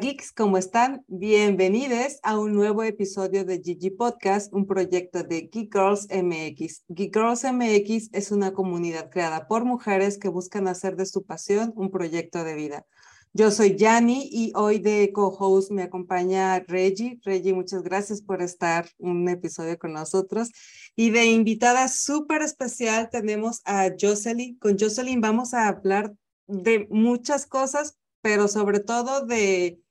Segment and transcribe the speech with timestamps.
[0.00, 1.04] Geeks, ¿cómo están?
[1.06, 6.84] Bienvenidos a un nuevo episodio de Gigi Podcast, un proyecto de Geek Girls MX.
[6.88, 11.72] Geek Girls MX es una comunidad creada por mujeres que buscan hacer de su pasión
[11.76, 12.86] un proyecto de vida.
[13.34, 17.20] Yo soy Yani y hoy de co-host me acompaña Reggie.
[17.24, 20.50] Reggie, muchas gracias por estar un episodio con nosotros.
[20.96, 24.58] Y de invitada súper especial tenemos a Jocelyn.
[24.58, 26.12] Con Jocelyn vamos a hablar
[26.48, 29.83] de muchas cosas, pero sobre todo de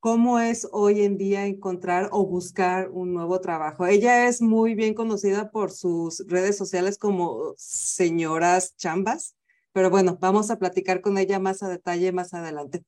[0.00, 3.86] cómo es hoy en día encontrar o buscar un nuevo trabajo.
[3.86, 9.36] Ella es muy bien conocida por sus redes sociales como señoras chambas,
[9.72, 12.84] pero bueno, vamos a platicar con ella más a detalle más adelante.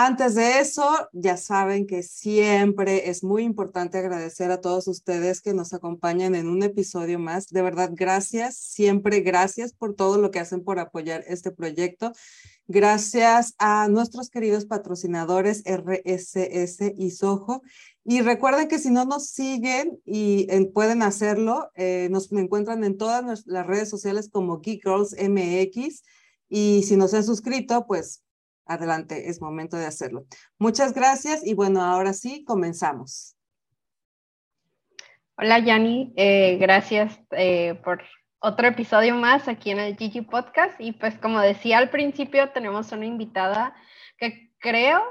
[0.00, 5.54] Antes de eso, ya saben que siempre es muy importante agradecer a todos ustedes que
[5.54, 7.48] nos acompañan en un episodio más.
[7.48, 12.12] De verdad, gracias, siempre gracias por todo lo que hacen por apoyar este proyecto.
[12.68, 17.62] Gracias a nuestros queridos patrocinadores RSS y Soho.
[18.04, 23.44] Y recuerden que si no nos siguen y pueden hacerlo, eh, nos encuentran en todas
[23.46, 26.04] las redes sociales como Geek Girls MX.
[26.48, 28.22] Y si no se han suscrito, pues
[28.68, 30.26] adelante, es momento de hacerlo.
[30.58, 33.36] Muchas gracias y bueno, ahora sí, comenzamos.
[35.36, 38.02] Hola Yanni, eh, gracias eh, por
[38.40, 40.80] otro episodio más aquí en el Gigi Podcast.
[40.80, 43.74] Y pues como decía al principio, tenemos una invitada
[44.18, 45.02] que creo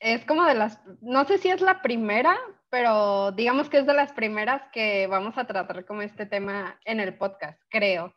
[0.00, 2.36] es como de las, no sé si es la primera,
[2.70, 7.00] pero digamos que es de las primeras que vamos a tratar como este tema en
[7.00, 8.14] el podcast, creo.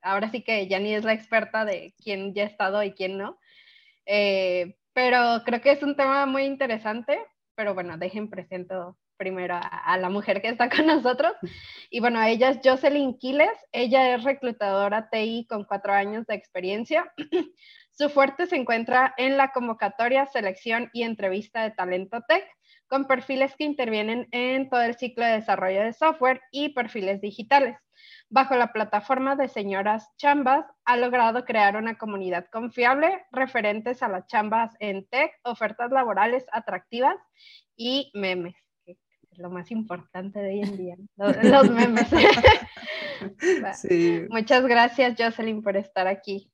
[0.00, 3.38] Ahora sí que Yanni es la experta de quién ya ha estado y quién no.
[4.06, 7.18] Eh, pero creo que es un tema muy interesante,
[7.54, 11.32] pero bueno, dejen presento primero a, la mujer que está con nosotros.
[11.90, 17.12] Y bueno, ella es Jocelyn Quiles, ella es reclutadora TI con cuatro años de experiencia.
[17.96, 22.44] Su fuerte se encuentra en la convocatoria, selección y entrevista de talento tech,
[22.88, 27.78] con perfiles que intervienen en todo el ciclo de desarrollo de software y perfiles digitales.
[28.28, 34.26] Bajo la plataforma de Señoras Chambas, ha logrado crear una comunidad confiable referentes a las
[34.26, 37.16] chambas en tech, ofertas laborales atractivas
[37.76, 38.56] y memes
[39.36, 42.06] lo más importante de hoy en día, los, memes.
[44.30, 46.53] Muchas gracias, Jocelyn, por estar aquí.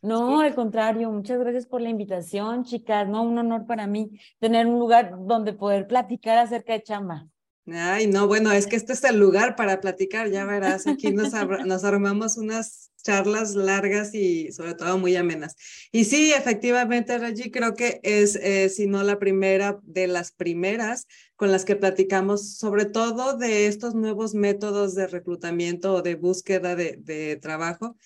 [0.00, 3.08] No, al contrario, muchas gracias por la invitación, chicas.
[3.08, 7.28] No, un honor para mí tener un lugar donde poder platicar acerca de chamba.
[7.70, 11.32] Ay, no, bueno, es que este es el lugar para platicar, ya verás, aquí nos,
[11.66, 15.54] nos armamos unas charlas largas y sobre todo muy amenas.
[15.92, 21.06] Y sí, efectivamente, Reggie, creo que es, eh, si no la primera, de las primeras
[21.36, 26.74] con las que platicamos, sobre todo de estos nuevos métodos de reclutamiento o de búsqueda
[26.74, 27.96] de, de trabajo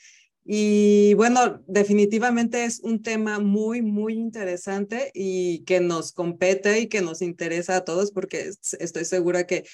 [0.44, 7.00] y bueno, definitivamente es un tema muy, muy interesante y que nos compete y que
[7.00, 9.64] nos interesa a todos porque estoy segura que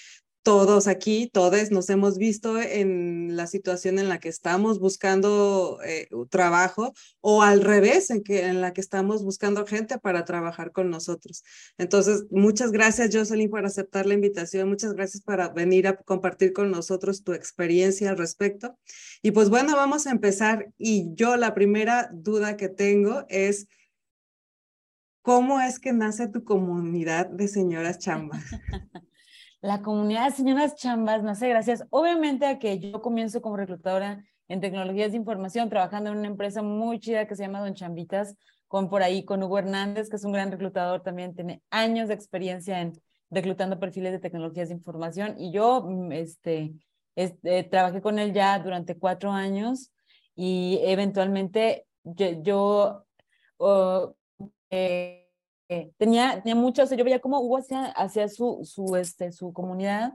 [0.48, 6.08] todos aquí, todos nos hemos visto en la situación en la que estamos buscando eh,
[6.30, 10.88] trabajo o al revés, en, que, en la que estamos buscando gente para trabajar con
[10.88, 11.44] nosotros.
[11.76, 14.70] Entonces, muchas gracias, Jocelyn, por aceptar la invitación.
[14.70, 18.78] Muchas gracias por venir a compartir con nosotros tu experiencia al respecto.
[19.20, 20.72] Y pues bueno, vamos a empezar.
[20.78, 23.66] Y yo la primera duda que tengo es,
[25.20, 28.42] ¿cómo es que nace tu comunidad de señoras chambas?
[29.60, 34.60] La comunidad de señoras chambas nace gracias, obviamente, a que yo comienzo como reclutadora en
[34.60, 38.36] tecnologías de información, trabajando en una empresa muy chida que se llama Don Chambitas,
[38.68, 42.14] con por ahí con Hugo Hernández, que es un gran reclutador, también tiene años de
[42.14, 42.92] experiencia en
[43.30, 45.34] reclutando perfiles de tecnologías de información.
[45.38, 46.74] Y yo mm, este,
[47.16, 49.90] este trabajé con él ya durante cuatro años
[50.36, 53.04] y eventualmente yo,
[53.56, 54.14] oh,
[54.70, 55.27] eh, eh,
[55.98, 59.52] tenía, tenía mucho, o sea, yo veía cómo Hugo hacía, hacía su, su, este, su
[59.52, 60.14] comunidad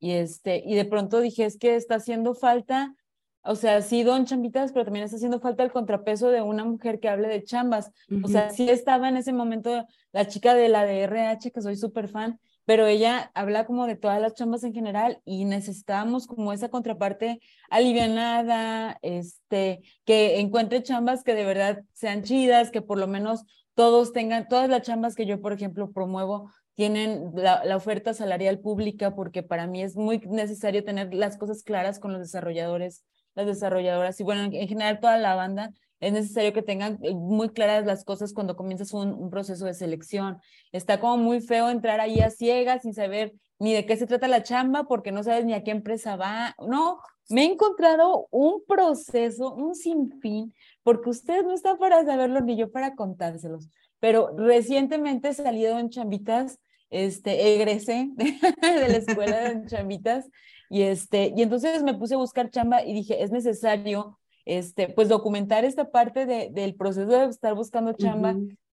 [0.00, 2.94] y, este, y de pronto dije, es que está haciendo falta,
[3.42, 6.98] o sea, sí, don chambitas, pero también está haciendo falta el contrapeso de una mujer
[6.98, 7.90] que hable de chambas.
[8.22, 11.76] O sea, sí estaba en ese momento la chica de la de RH, que soy
[11.76, 16.54] súper fan, pero ella habla como de todas las chambas en general y necesitábamos como
[16.54, 23.06] esa contraparte alivianada, este, que encuentre chambas que de verdad sean chidas, que por lo
[23.06, 23.44] menos
[23.74, 29.14] todos tengan, todas las chambas que yo, por ejemplo, promuevo, tienen la, oferta salarial pública
[29.14, 34.18] porque para mí es muy necesario tener las cosas claras con los desarrolladores, las desarrolladoras
[34.20, 35.72] y bueno, en, general toda la banda.
[36.00, 39.74] Es necesario que tengan eh, muy claras las cosas cuando comienzas un, un proceso de
[39.74, 40.38] selección.
[40.72, 44.28] Está como muy feo entrar ahí a ciegas sin saber ni de qué se trata
[44.28, 46.54] la chamba porque no sabes ni a qué empresa va.
[46.58, 46.98] No,
[47.30, 52.70] me he encontrado un proceso, un sinfín, porque ustedes no están para saberlo ni yo
[52.70, 53.68] para contárselos.
[54.00, 56.58] pero recientemente salí de Don Chambitas,
[56.90, 60.28] este, egresé de, la escuela de Chambitas
[60.74, 65.08] y, este, y entonces me puse a buscar chamba y dije, es necesario este, pues
[65.08, 68.34] documentar esta parte de, del proceso de estar buscando chamba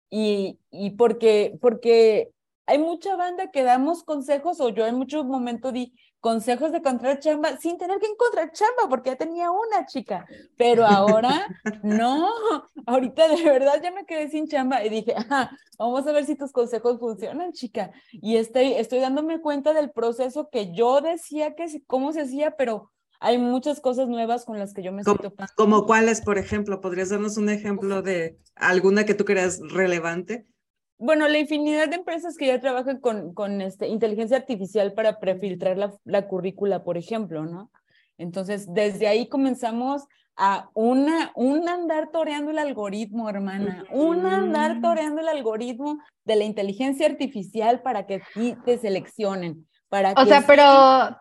[0.09, 2.29] y, y porque, porque
[2.67, 7.19] hay mucha banda que damos consejos, o yo en muchos momentos di consejos de encontrar
[7.19, 10.25] chamba sin tener que encontrar chamba, porque ya tenía una chica.
[10.57, 11.47] Pero ahora,
[11.83, 12.29] no,
[12.85, 15.15] ahorita de verdad ya me quedé sin chamba y dije,
[15.77, 17.91] vamos a ver si tus consejos funcionan, chica.
[18.11, 22.91] Y estoy, estoy dándome cuenta del proceso que yo decía que cómo se hacía, pero
[23.21, 25.51] hay muchas cosas nuevas con las que yo me estoy topando.
[25.55, 26.79] ¿Como cuáles, por ejemplo?
[26.79, 30.47] ¿Podrías darnos un ejemplo de alguna que tú creas relevante?
[30.99, 35.77] Bueno, la infinidad de empresas que ya trabajan con, con este, inteligencia artificial para prefiltrar
[35.77, 37.71] la, la currícula, por ejemplo, ¿no?
[38.17, 40.05] Entonces, desde ahí comenzamos
[40.35, 46.43] a una, un andar toreando el algoritmo, hermana, un andar toreando el algoritmo de la
[46.43, 48.21] inteligencia artificial para que
[48.65, 49.67] te seleccionen.
[49.89, 51.17] Para o sea, pero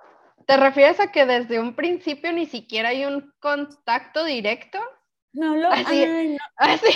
[0.46, 4.78] ¿te refieres a que desde un principio ni siquiera hay un contacto directo?
[5.38, 6.90] No lo así, así.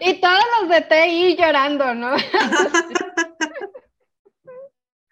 [0.00, 2.10] Y todos los de TI llorando, ¿no?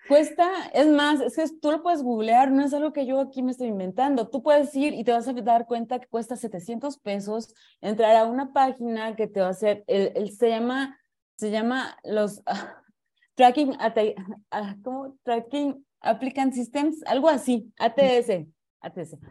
[0.09, 3.43] Cuesta, es más, es que tú lo puedes googlear, no es algo que yo aquí
[3.43, 4.29] me estoy inventando.
[4.29, 8.27] Tú puedes ir y te vas a dar cuenta que cuesta 700 pesos entrar a
[8.27, 11.01] una página que te va a hacer, el, se llama,
[11.37, 12.43] se llama los
[13.37, 15.17] tracking, uh, ¿cómo?
[15.23, 18.52] Tracking Applicant Systems, algo así, ATS.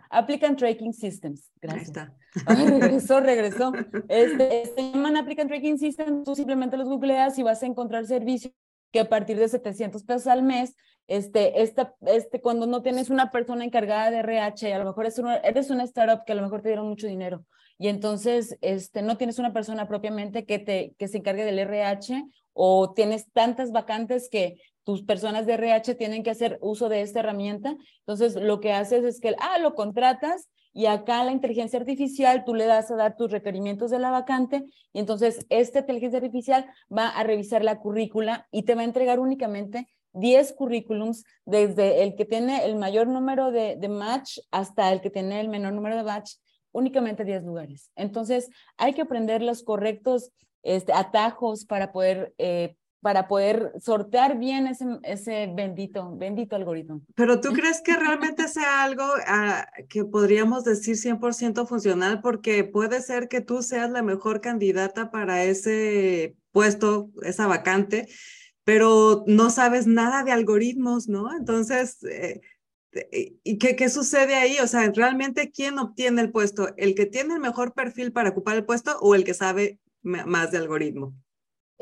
[0.10, 1.52] Applicant Tracking Systems.
[1.62, 1.98] Gracias.
[1.98, 2.80] Ahí está.
[2.80, 3.72] regresó, regresó.
[4.08, 8.54] Este, se llaman Applicant Tracking Systems, tú simplemente los googleas y vas a encontrar servicios
[8.92, 10.76] que a partir de 700 pesos al mes,
[11.08, 15.18] este, esta, este, cuando no tienes una persona encargada de RH, a lo mejor es
[15.18, 17.46] una, eres una startup que a lo mejor te dieron mucho dinero
[17.82, 22.24] y entonces este, no tienes una persona propiamente que, te, que se encargue del RH
[22.54, 27.20] o tienes tantas vacantes que tus personas de RH tienen que hacer uso de esta
[27.20, 27.76] herramienta.
[28.00, 32.56] Entonces, lo que haces es que, ah, lo contratas y acá la inteligencia artificial, tú
[32.56, 37.10] le das a dar tus requerimientos de la vacante y entonces esta inteligencia artificial va
[37.10, 42.26] a revisar la currícula y te va a entregar únicamente 10 currículums, desde el que
[42.26, 46.34] tiene el mayor número de, match hasta el que tiene el menor número de match,
[46.72, 47.92] únicamente 10 lugares.
[47.96, 50.32] Entonces, hay que aprender los correctos
[50.64, 57.02] este, atajos para poder eh, para poder sortear bien ese, ese bendito, bendito algoritmo.
[57.16, 63.02] Pero tú crees que realmente sea algo ah, que podríamos decir 100% funcional porque puede
[63.02, 68.08] ser que tú seas la mejor candidata para ese puesto, esa vacante,
[68.64, 71.36] pero no sabes nada de algoritmos, ¿no?
[71.36, 72.42] Entonces, eh,
[72.94, 74.58] eh, ¿y qué, qué sucede ahí?
[74.62, 76.70] O sea, ¿realmente quién obtiene el puesto?
[76.78, 80.52] ¿El que tiene el mejor perfil para ocupar el puesto o el que sabe más
[80.52, 81.16] de algoritmo?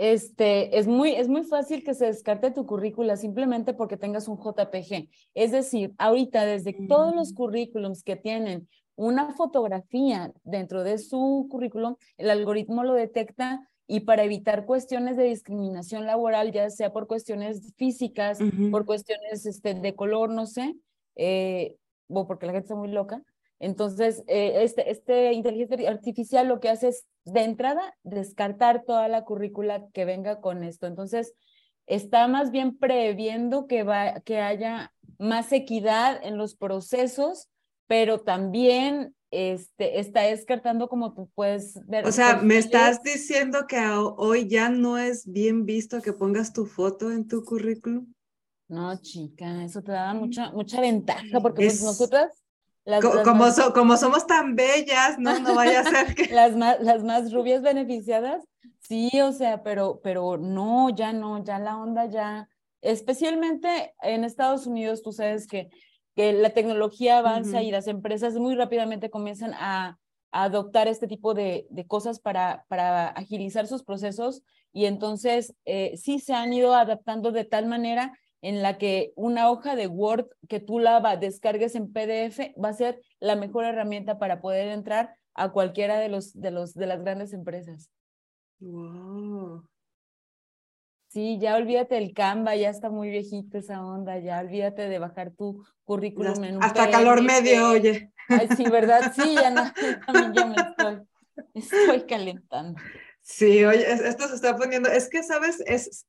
[0.02, 4.38] Este, es, muy, es muy fácil que se descarte tu currícula simplemente porque tengas un
[4.38, 5.10] JPG.
[5.34, 11.98] Es decir, ahorita desde todos los currículums que tienen una fotografía dentro de su currículum,
[12.16, 17.74] el algoritmo lo detecta y para evitar cuestiones de discriminación laboral, ya sea por cuestiones
[17.76, 18.40] físicas,
[18.72, 20.76] por cuestiones este, de color, no sé,
[21.18, 21.76] eh,
[22.08, 23.22] o porque la gente está muy loca,
[23.60, 29.26] entonces, eh, este, este inteligencia artificial lo que hace es, de entrada, descartar toda la
[29.26, 30.88] currícula que venga con esto.
[30.88, 31.34] Entonces,
[31.86, 37.50] está más bien previendo que, va, que haya más equidad en los procesos,
[37.88, 42.08] pero también este, está descartando como tú puedes ver.
[42.08, 46.66] O sea, me estás diciendo que hoy ya no es bien visto que pongas tu
[46.66, 48.12] foto en tu currículum.
[48.70, 52.32] No, chica, eso te da mucha, mucha ventaja porque pues, nosotras
[53.24, 55.40] como, como somos tan bellas, ¿no?
[55.40, 56.28] No vaya a ser que...
[56.34, 58.44] las, más, las más rubias beneficiadas,
[58.80, 62.50] sí, o sea, pero, pero no, ya no, ya la onda ya,
[62.82, 65.70] especialmente en Estados Unidos, tú sabes que,
[66.16, 69.98] que la tecnología avanza y las empresas muy rápidamente comienzan a,
[70.32, 76.20] adoptar este tipo de, de, cosas para, para agilizar sus procesos y entonces eh, sí
[76.20, 80.60] se han ido adaptando de tal manera en la que una hoja de Word que
[80.60, 85.52] tú la descargues en PDF va a ser la mejor herramienta para poder entrar a
[85.52, 87.90] cualquiera de los de los de las grandes empresas.
[88.60, 89.66] Wow.
[91.10, 95.32] Sí, ya olvídate del Canva, ya está muy viejito esa onda, ya olvídate de bajar
[95.32, 98.12] tu currículum en un Hasta calor medio, oye.
[98.28, 99.12] Ay, sí, ¿verdad?
[99.16, 99.64] Sí, ya no,
[100.06, 101.08] también ya me estoy,
[101.56, 102.80] estoy calentando.
[103.22, 105.64] Sí, oye, esto se está poniendo, es que, ¿sabes?
[105.66, 106.06] Es,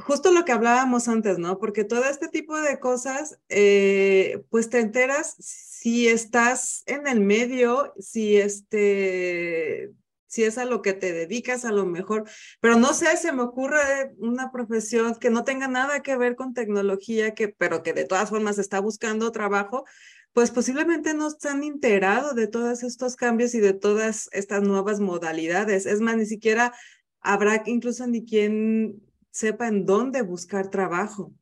[0.00, 1.58] justo lo que hablábamos antes, ¿no?
[1.58, 7.94] Porque todo este tipo de cosas, eh, pues te enteras si estás en el medio,
[7.98, 9.92] si este,
[10.26, 12.24] si es a lo que te dedicas a lo mejor,
[12.60, 16.54] pero no sé, se me ocurre una profesión que no tenga nada que ver con
[16.54, 19.84] tecnología, que, pero que de todas formas está buscando trabajo,
[20.32, 25.00] pues posiblemente no se han enterado de todos estos cambios y de todas estas nuevas
[25.00, 25.86] modalidades.
[25.86, 26.72] Es más, ni siquiera
[27.20, 31.32] habrá incluso ni quien sepa en dónde buscar trabajo.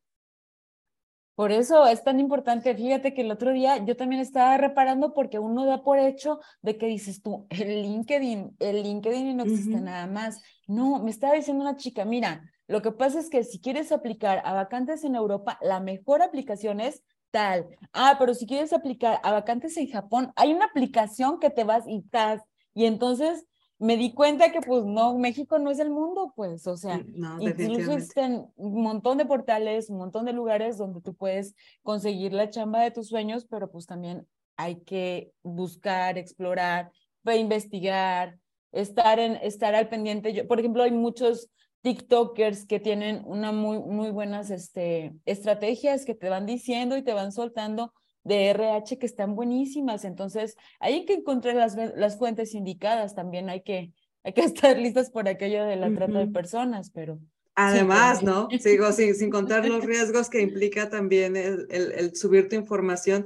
[1.39, 2.75] Por eso es tan importante.
[2.75, 6.77] Fíjate que el otro día yo también estaba reparando porque uno da por hecho de
[6.77, 10.41] que dices tú, el LinkedIn, el LinkedIn no existe nada más.
[10.67, 14.41] No, me estaba diciendo una chica, mira, lo que pasa es que si quieres aplicar
[14.43, 17.67] a vacantes en Europa, la mejor aplicación es tal.
[17.93, 21.87] Ah, pero si quieres aplicar a vacantes en Japón, hay una aplicación que te vas
[21.87, 22.43] y estás.
[22.73, 23.45] Y entonces
[23.79, 27.41] me di cuenta que pues no, México no es el mundo, pues, o sea, no,
[27.41, 32.49] incluso existen un montón de portales, un montón de lugares donde tú puedes conseguir la
[32.49, 36.91] chamba de tus sueños, pero pues también hay que buscar, explorar,
[37.37, 38.39] investigar,
[38.71, 40.33] estar, en, estar al pendiente.
[40.33, 41.49] Yo, por ejemplo, hay muchos
[41.81, 47.13] TikTokers que tienen una muy, muy buenas este, estrategias que te van diciendo y te
[47.13, 47.93] van soltando
[48.29, 50.05] de RH que están buenísimas.
[50.05, 53.15] Entonces, hay que encontrar las, las fuentes indicadas.
[53.15, 53.91] También hay que,
[54.23, 57.19] hay que estar listas por aquello de la trata de personas, pero...
[57.55, 58.47] Además, ¿no?
[58.57, 63.25] Sigo sin, sin contar los riesgos que implica también el, el, subir tu información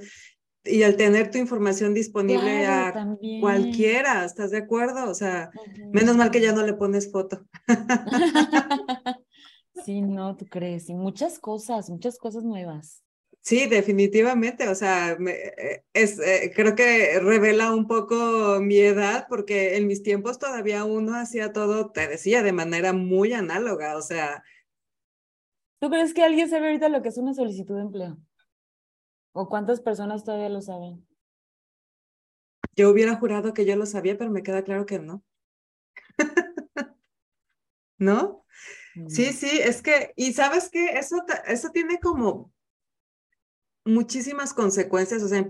[0.64, 5.08] y el tener tu información disponible a cualquiera, ¿estás de acuerdo?
[5.08, 5.52] O sea,
[5.92, 7.46] menos mal que ya no le pones foto.
[9.86, 13.04] sí, no, tú crees, y muchas cosas, muchas cosas nuevas.
[13.44, 19.76] Sí, definitivamente, o sea, eh, es, eh, creo que revela un poco mi edad, porque
[19.76, 24.46] en mis tiempos todavía uno hacía todo, te decía, de manera muy análoga, o sea.
[25.80, 28.18] ¿Tú crees que alguien sabe ahorita lo que es una solicitud de empleo?
[29.34, 31.06] ¿O cuántas personas todavía lo saben?
[32.78, 35.22] Yo hubiera jurado que yo lo sabía, pero me queda claro que no.
[37.98, 38.46] ¿No?
[39.10, 39.34] Sí, mm.
[39.34, 42.54] sí, es que, y sabes que eso, eso tiene como
[43.86, 45.46] muchísimas consecuencias, o sea,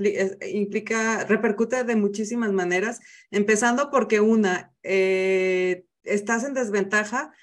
[0.49, 2.99] implica, repercute de muchísimas maneras,
[3.31, 7.33] empezando porque una, eh, estás en desventaja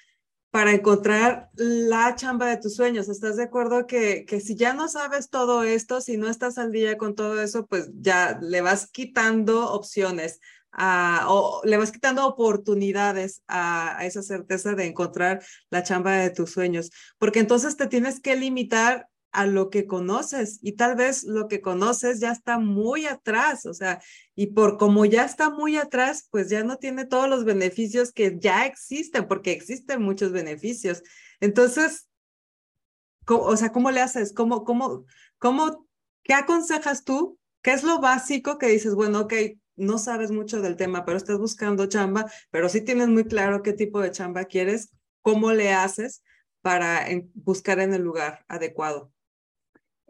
[0.50, 3.08] para encontrar la chamba de tus sueños.
[3.08, 6.72] ¿Estás de acuerdo que, que si ya no sabes todo esto, si no estás al
[6.72, 10.40] día con todo eso, pues ya le vas quitando opciones
[11.28, 16.50] o le vas quitando oportunidades a, a, esa certeza de encontrar la chamba de tus
[16.50, 21.48] sueños, porque entonces te tienes que limitar a lo que conoces y tal vez lo
[21.48, 24.02] que conoces ya está muy atrás, o sea,
[24.34, 28.36] y por como ya está muy atrás, pues ya no tiene todos los beneficios que
[28.38, 31.02] ya existen, porque existen muchos beneficios.
[31.40, 32.08] Entonces,
[33.26, 34.32] o sea, ¿cómo le haces?
[34.32, 35.04] ¿Cómo, cómo,
[35.38, 35.86] cómo,
[36.22, 37.38] qué aconsejas tú?
[37.62, 39.34] ¿Qué es lo básico que dices, bueno, ok,
[39.76, 43.72] no sabes mucho del tema, pero estás buscando chamba, pero sí tienes muy claro qué
[43.72, 46.22] tipo de chamba quieres, cómo le haces
[46.62, 49.12] para buscar en el lugar adecuado?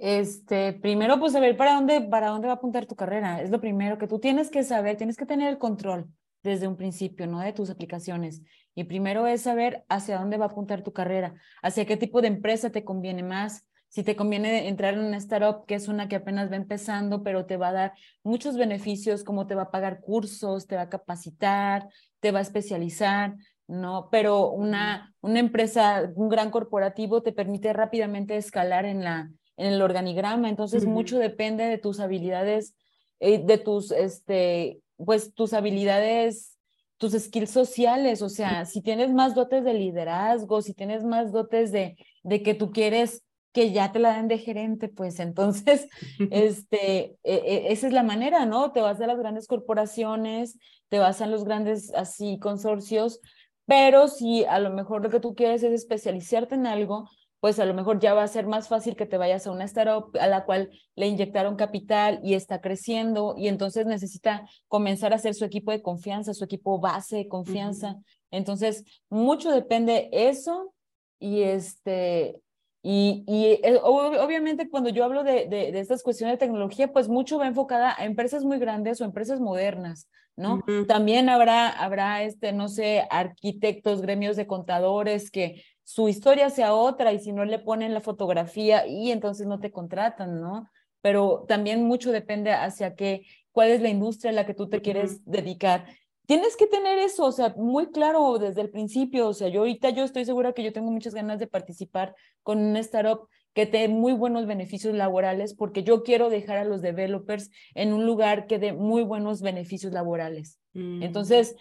[0.02, 3.42] Este, primero, pues saber para dónde, para dónde va a apuntar tu carrera.
[3.42, 6.08] Es lo primero que tú tienes que saber, tienes que tener el control
[6.42, 7.40] desde un principio, ¿no?
[7.40, 8.40] De tus aplicaciones.
[8.74, 12.28] Y primero es saber hacia dónde va a apuntar tu carrera, hacia qué tipo de
[12.28, 13.66] empresa te conviene más.
[13.88, 17.44] Si te conviene entrar en una startup, que es una que apenas va empezando, pero
[17.44, 17.92] te va a dar
[18.22, 21.88] muchos beneficios, como te va a pagar cursos, te va a capacitar,
[22.20, 23.34] te va a especializar,
[23.66, 24.08] ¿no?
[24.10, 29.30] Pero una, una empresa, un gran corporativo te permite rápidamente escalar en la,
[29.60, 32.74] en el organigrama, entonces mucho depende de tus habilidades,
[33.20, 36.56] eh, de tus, este, pues tus habilidades,
[36.96, 41.72] tus skills sociales, o sea, si tienes más dotes de liderazgo, si tienes más dotes
[41.72, 45.88] de, de que tú quieres que ya te la den de gerente, pues entonces,
[46.30, 48.72] este, e, e, esa es la manera, ¿no?
[48.72, 53.20] Te vas a las grandes corporaciones, te vas a los grandes así consorcios,
[53.66, 57.64] pero si a lo mejor lo que tú quieres es especializarte en algo, pues a
[57.64, 60.26] lo mejor ya va a ser más fácil que te vayas a una startup a
[60.26, 65.44] la cual le inyectaron capital y está creciendo y entonces necesita comenzar a hacer su
[65.44, 67.96] equipo de confianza, su equipo base de confianza.
[68.30, 70.74] Entonces, mucho depende eso
[71.18, 72.40] y este
[72.82, 77.38] y, y eh, obviamente cuando yo hablo de, de, estas cuestiones de tecnología, pues mucho
[77.38, 80.62] va enfocada a empresas muy grandes o empresas modernas, ¿no?
[80.88, 87.12] También habrá, habrá, este, no sé, arquitectos, gremios de contadores que su historia sea otra
[87.12, 90.70] y si no le ponen la fotografía y entonces no te contratan, ¿no?
[91.00, 94.82] Pero también mucho depende hacia qué, cuál es la industria a la que tú te
[94.82, 95.86] quieres dedicar.
[96.26, 99.90] Tienes que tener eso, o sea, muy claro desde el principio, o sea, yo ahorita
[99.90, 103.88] yo estoy segura que yo tengo muchas ganas de participar con una startup que dé
[103.88, 108.60] muy buenos beneficios laborales porque yo quiero dejar a los developers en un lugar que
[108.60, 110.60] dé muy buenos beneficios laborales.
[110.72, 111.02] Mm.
[111.02, 111.56] Entonces,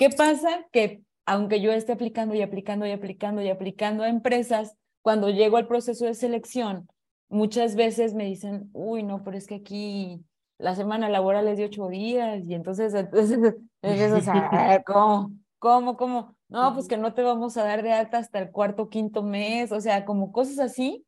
[0.00, 0.66] ¿Qué pasa?
[0.72, 5.58] Que aunque yo esté aplicando y aplicando y aplicando y aplicando a empresas, cuando llego
[5.58, 6.88] al proceso de selección,
[7.28, 10.24] muchas veces me dicen, uy, no, pero es que aquí
[10.58, 15.30] la semana laboral es de ocho días y entonces, entonces, entonces a ¿cómo?
[15.60, 15.96] ¿Cómo?
[15.96, 16.34] ¿Cómo?
[16.48, 19.70] No, pues que no te vamos a dar de alta hasta el cuarto, quinto mes,
[19.70, 21.06] o sea, como cosas así.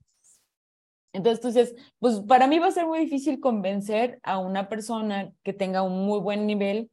[1.12, 5.52] Entonces, entonces, pues para mí va a ser muy difícil convencer a una persona que
[5.52, 6.92] tenga un muy buen nivel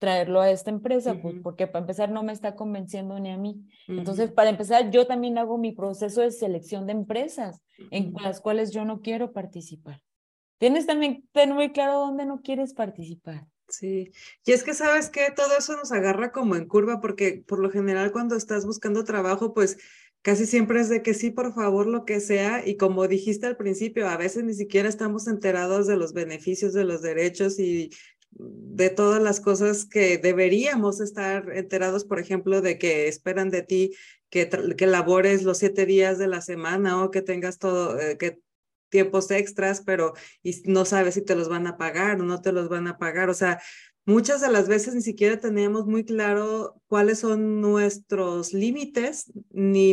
[0.00, 3.60] traerlo a esta empresa, pues, porque para empezar no me está convenciendo ni a mí.
[3.86, 8.72] Entonces, para empezar, yo también hago mi proceso de selección de empresas en las cuales
[8.72, 10.02] yo no quiero participar.
[10.58, 13.46] Tienes también ten muy claro dónde no quieres participar.
[13.68, 14.10] Sí,
[14.44, 17.70] y es que sabes que todo eso nos agarra como en curva porque por lo
[17.70, 19.78] general cuando estás buscando trabajo, pues
[20.22, 22.66] casi siempre es de que sí, por favor, lo que sea.
[22.66, 26.84] Y como dijiste al principio, a veces ni siquiera estamos enterados de los beneficios, de
[26.84, 27.90] los derechos y
[28.32, 33.92] de todas las cosas que deberíamos estar enterados, por ejemplo, de que esperan de ti
[34.30, 38.40] que, que labores los siete días de la semana o que tengas todo, eh, que
[38.88, 42.52] tiempos extras, pero y no sabes si te los van a pagar o no te
[42.52, 43.30] los van a pagar.
[43.30, 43.60] O sea,
[44.04, 49.90] muchas de las veces ni siquiera teníamos muy claro cuáles son nuestros límites ni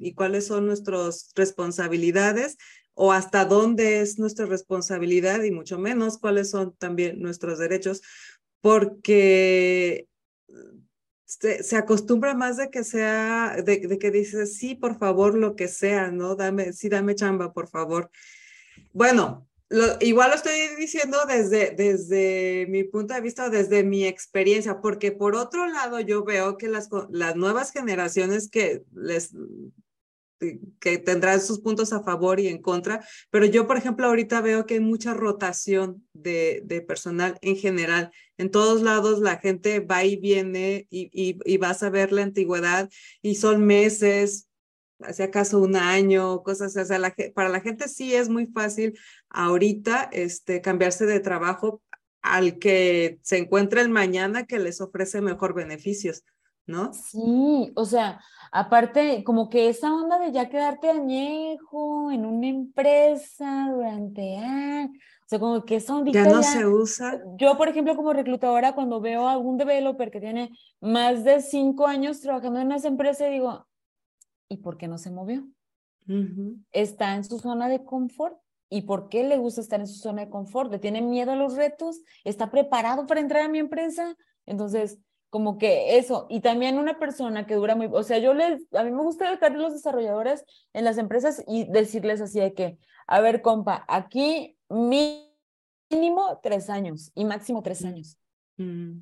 [0.00, 2.58] y cuáles son nuestras responsabilidades
[3.02, 8.02] o hasta dónde es nuestra responsabilidad y mucho menos cuáles son también nuestros derechos,
[8.60, 10.06] porque
[11.24, 16.10] se, acostumbra más de que sea, de, que dices, sí, por favor, lo que sea,
[16.10, 16.36] ¿no?
[16.36, 18.10] Dame, sí, dame chamba, por favor.
[18.92, 19.48] Bueno,
[20.00, 25.36] igual lo estoy diciendo desde, desde mi punto de vista, desde mi experiencia, porque por
[25.36, 29.32] otro lado yo veo que las, las nuevas generaciones que les
[30.78, 34.66] que tendrán sus puntos a favor y en contra, pero yo, por ejemplo, ahorita veo
[34.66, 38.10] que hay mucha rotación de, personal en general.
[38.38, 42.88] En todos lados la gente va y viene y, y, vas a ver la antigüedad
[43.22, 44.48] y son meses,
[45.12, 46.92] si acaso un año, cosas así.
[46.92, 48.98] O sea, para la gente sí es muy fácil
[49.28, 51.82] ahorita este, cambiarse de trabajo
[52.22, 56.24] al que se encuentre el mañana que les ofrece mejor beneficios,
[56.70, 56.92] ¿no?
[56.94, 58.20] Sí, o sea,
[58.52, 65.28] aparte, como que esa onda de ya quedarte añejo en una empresa durante años, o
[65.30, 67.20] sea, como que eso ya no se usa.
[67.36, 71.86] Yo, por ejemplo, como reclutadora, cuando veo a algún developer que tiene más de cinco
[71.86, 73.66] años trabajando en esa empresa, digo,
[74.50, 75.46] ¿Y por qué no se movió?
[76.72, 78.36] Está en su zona de confort.
[78.68, 80.70] ¿Y por qué le gusta estar en su zona de confort?
[80.72, 82.00] ¿Le tiene miedo a los retos?
[82.24, 84.16] ¿Está preparado para entrar a mi empresa?
[84.44, 84.98] Entonces,
[85.30, 86.26] como que eso.
[86.28, 89.30] Y también una persona que dura muy, o sea, yo les, a mí me gusta
[89.30, 93.84] dejar a los desarrolladores en las empresas y decirles así de que, a ver, compa,
[93.88, 98.18] aquí mínimo tres años y máximo tres años.
[98.56, 98.98] Mm.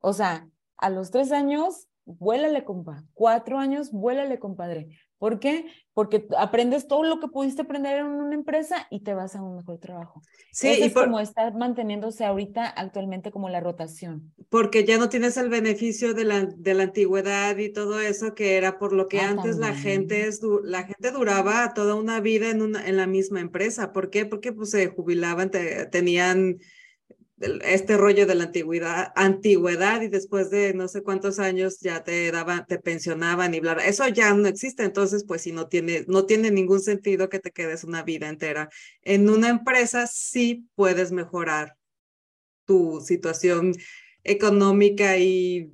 [0.00, 3.04] O sea, a los tres años vuélale, compa.
[3.14, 4.88] Cuatro años, vuélale, compadre.
[5.22, 5.66] ¿Por qué?
[5.94, 9.54] Porque aprendes todo lo que pudiste aprender en una empresa y te vas a un
[9.54, 10.20] mejor trabajo.
[10.50, 14.32] Sí, y es como está manteniéndose ahorita actualmente como la rotación.
[14.48, 18.56] Porque ya no tienes el beneficio de la, de la antigüedad y todo eso que
[18.56, 22.50] era por lo que ah, antes la gente, es, la gente duraba toda una vida
[22.50, 23.92] en, una, en la misma empresa.
[23.92, 24.26] ¿Por qué?
[24.26, 25.52] Porque pues se jubilaban,
[25.92, 26.58] tenían
[27.64, 32.30] este rollo de la antigüedad, antigüedad y después de no sé cuántos años ya te
[32.30, 33.72] daban, te pensionaban y bla.
[33.84, 37.50] Eso ya no existe, entonces pues si no tiene, no tiene ningún sentido que te
[37.50, 38.68] quedes una vida entera.
[39.02, 41.76] En una empresa sí puedes mejorar
[42.64, 43.74] tu situación
[44.24, 45.72] económica y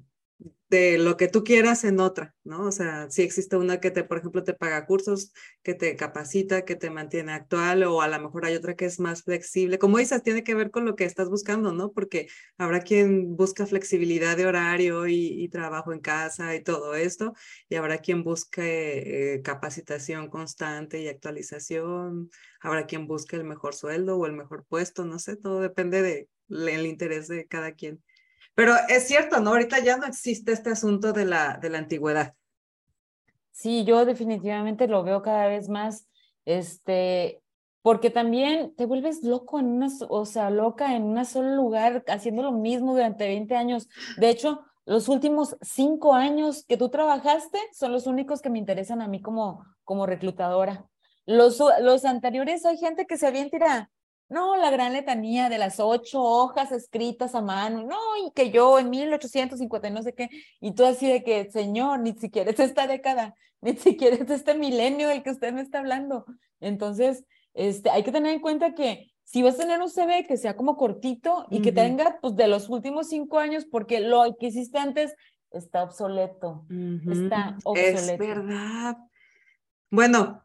[0.69, 2.67] de lo que tú quieras en otra, ¿no?
[2.67, 6.65] O sea, si existe una que te, por ejemplo, te paga cursos, que te capacita,
[6.65, 9.79] que te mantiene actual, o a lo mejor hay otra que es más flexible.
[9.79, 11.93] Como dices, tiene que ver con lo que estás buscando, ¿no?
[11.93, 12.29] Porque
[12.59, 17.33] habrá quien busca flexibilidad de horario y, trabajo en casa y todo esto,
[17.71, 24.19] y habrá quien busque eh, capacitación constante y actualización, habrá quien busque el mejor sueldo
[24.19, 28.03] o el mejor puesto, no sé, todo depende del interés de cada quien.
[28.59, 29.51] Pero es cierto, ¿no?
[29.51, 32.35] Ahorita ya no existe este asunto de la, de la antigüedad.
[33.53, 36.09] Sí, yo definitivamente lo veo cada vez más,
[36.45, 37.41] este,
[37.83, 42.43] porque también te vuelves loco en una, o sea, loca en un solo lugar, haciendo
[42.43, 43.89] lo mismo durante 20 años.
[44.17, 49.01] De hecho, los últimos cinco años que tú trabajaste son los únicos que me interesan
[49.01, 50.85] a mí como, como reclutadora.
[51.27, 53.89] Los, los anteriores hay gente que se avienta
[54.29, 58.79] no, la gran letanía de las ocho hojas escritas a mano, no, y que yo
[58.79, 60.29] en 1850 no sé qué,
[60.61, 64.55] y tú así de que, señor, ni siquiera es esta década, ni siquiera es este
[64.55, 66.27] milenio del que usted me está hablando.
[66.61, 70.37] Entonces, este, hay que tener en cuenta que si vas a tener un CV que
[70.37, 74.47] sea como cortito y que tenga, pues, de los últimos cinco años, porque lo que
[74.47, 75.15] hiciste antes
[75.51, 76.65] está obsoleto.
[77.11, 77.99] Está obsoleto.
[77.99, 78.97] Es verdad.
[79.91, 80.45] Bueno,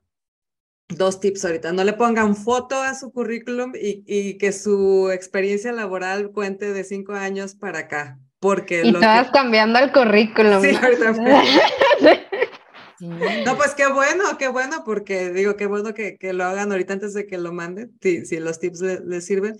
[0.89, 1.71] dos tips ahorita.
[1.73, 6.83] No le pongan foto a su currículum y, y que su experiencia laboral cuente de
[6.83, 8.19] cinco años para acá.
[8.39, 10.61] Porque y estabas cambiando el currículum.
[10.61, 11.13] Sí, ahorita.
[12.99, 16.93] No, pues qué bueno, qué bueno, porque digo, qué bueno que, que lo hagan ahorita
[16.93, 19.57] antes de que lo manden, si, si los tips les le sirven.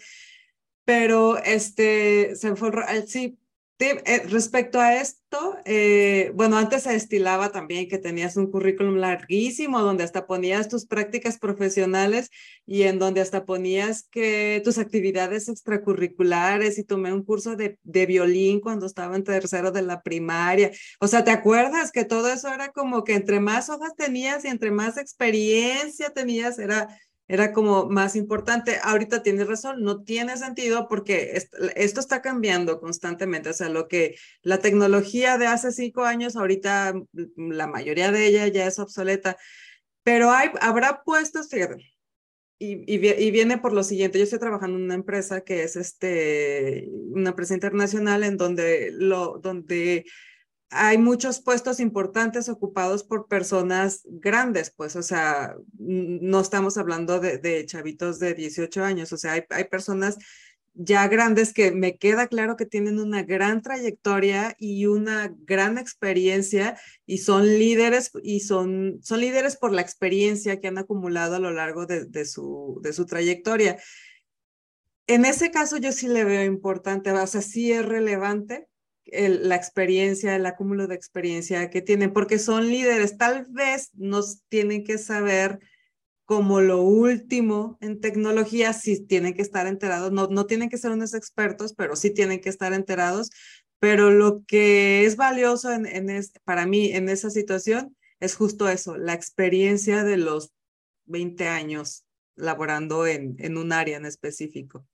[0.86, 2.72] Pero este, se fue,
[3.06, 3.38] sí,
[3.80, 9.82] eh, respecto a esto, eh, bueno, antes se estilaba también que tenías un currículum larguísimo
[9.82, 12.30] donde hasta ponías tus prácticas profesionales
[12.66, 18.06] y en donde hasta ponías que tus actividades extracurriculares y tomé un curso de, de
[18.06, 20.72] violín cuando estaba en tercero de la primaria.
[21.00, 24.50] O sea, ¿te acuerdas que todo eso era como que entre más hojas tenías y
[24.50, 26.88] entre más experiencia tenías, era
[27.34, 28.78] era como más importante.
[28.84, 31.34] Ahorita tienes razón, no tiene sentido porque
[31.76, 33.50] esto está cambiando constantemente.
[33.50, 38.28] O sea, lo que la tecnología de hace cinco años, ahorita mm, la mayoría de
[38.28, 39.36] ella ya es obsoleta.
[40.04, 41.78] Pero hay, habrá puestos, fíjate,
[42.60, 46.88] y, y, viene por lo siguiente, yo estoy trabajando en una empresa que es este,
[47.14, 50.06] una empresa internacional en donde, lo, donde
[50.74, 57.66] hay muchos puestos importantes ocupados por personas grandes, pues, o sea, no estamos hablando de,
[57.66, 60.18] chavitos de 18 años, o sea, hay, hay, personas
[60.74, 66.80] ya grandes que me queda claro que tienen una gran trayectoria y una gran experiencia
[67.06, 71.52] y son líderes y son, son líderes por la experiencia que han acumulado a lo
[71.52, 73.78] largo de, de su, de su trayectoria.
[75.06, 78.68] En ese caso yo sí le veo importante, o sea, sí es relevante
[79.06, 84.84] la experiencia, el acúmulo de experiencia que tienen, porque son líderes, tal vez nos tienen
[84.84, 85.60] que saber
[86.26, 90.92] como lo último en tecnología, si tienen que estar enterados, no, no tienen que ser
[90.92, 93.30] unos expertos, pero sí tienen que estar enterados,
[93.80, 98.98] pero lo que es valioso en, en para mí en esa situación es justo eso,
[98.98, 100.54] la experiencia de los
[101.06, 104.86] 20 años laborando en, en un área en específico.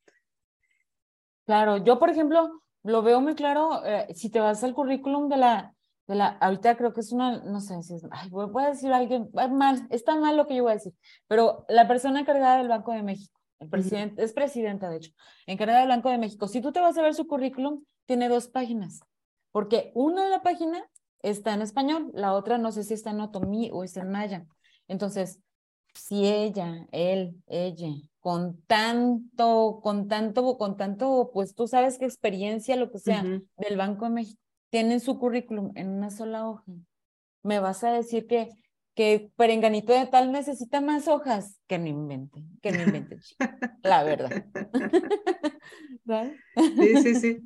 [1.46, 5.38] Claro, yo por ejemplo, lo veo muy claro, eh, si te vas al currículum de
[5.38, 5.76] la,
[6.08, 8.92] de la, ahorita creo que es una, no sé si es, ay, voy, a decir
[8.92, 10.94] a alguien, mal, está mal lo que yo voy a decir,
[11.28, 15.12] pero la persona encargada del Banco de México, el presidente, es presidenta de hecho,
[15.46, 18.48] encargada del Banco de México, si tú te vas a ver su currículum, tiene dos
[18.48, 19.02] páginas,
[19.52, 20.84] porque una de la página
[21.22, 24.46] está en español, la otra no sé si está en otomí o está en maya.
[24.88, 25.42] Entonces,
[25.94, 27.90] si ella, él, ella
[28.20, 33.78] con tanto, con tanto, con tanto, pues tú sabes qué experiencia, lo que sea, del
[33.78, 36.64] Banco de México, tienen su currículum en una sola hoja.
[37.44, 38.50] Me vas a decir que,
[38.94, 43.20] que Perenganito de tal necesita más hojas, que no invente, que no invente,
[43.84, 44.46] la verdad.
[46.76, 47.40] sí, sí, sí.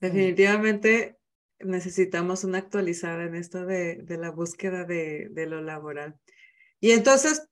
[0.00, 1.16] Definitivamente
[1.60, 6.18] necesitamos una actualizada en esto de, de la búsqueda de, de lo laboral.
[6.80, 7.48] Y entonces,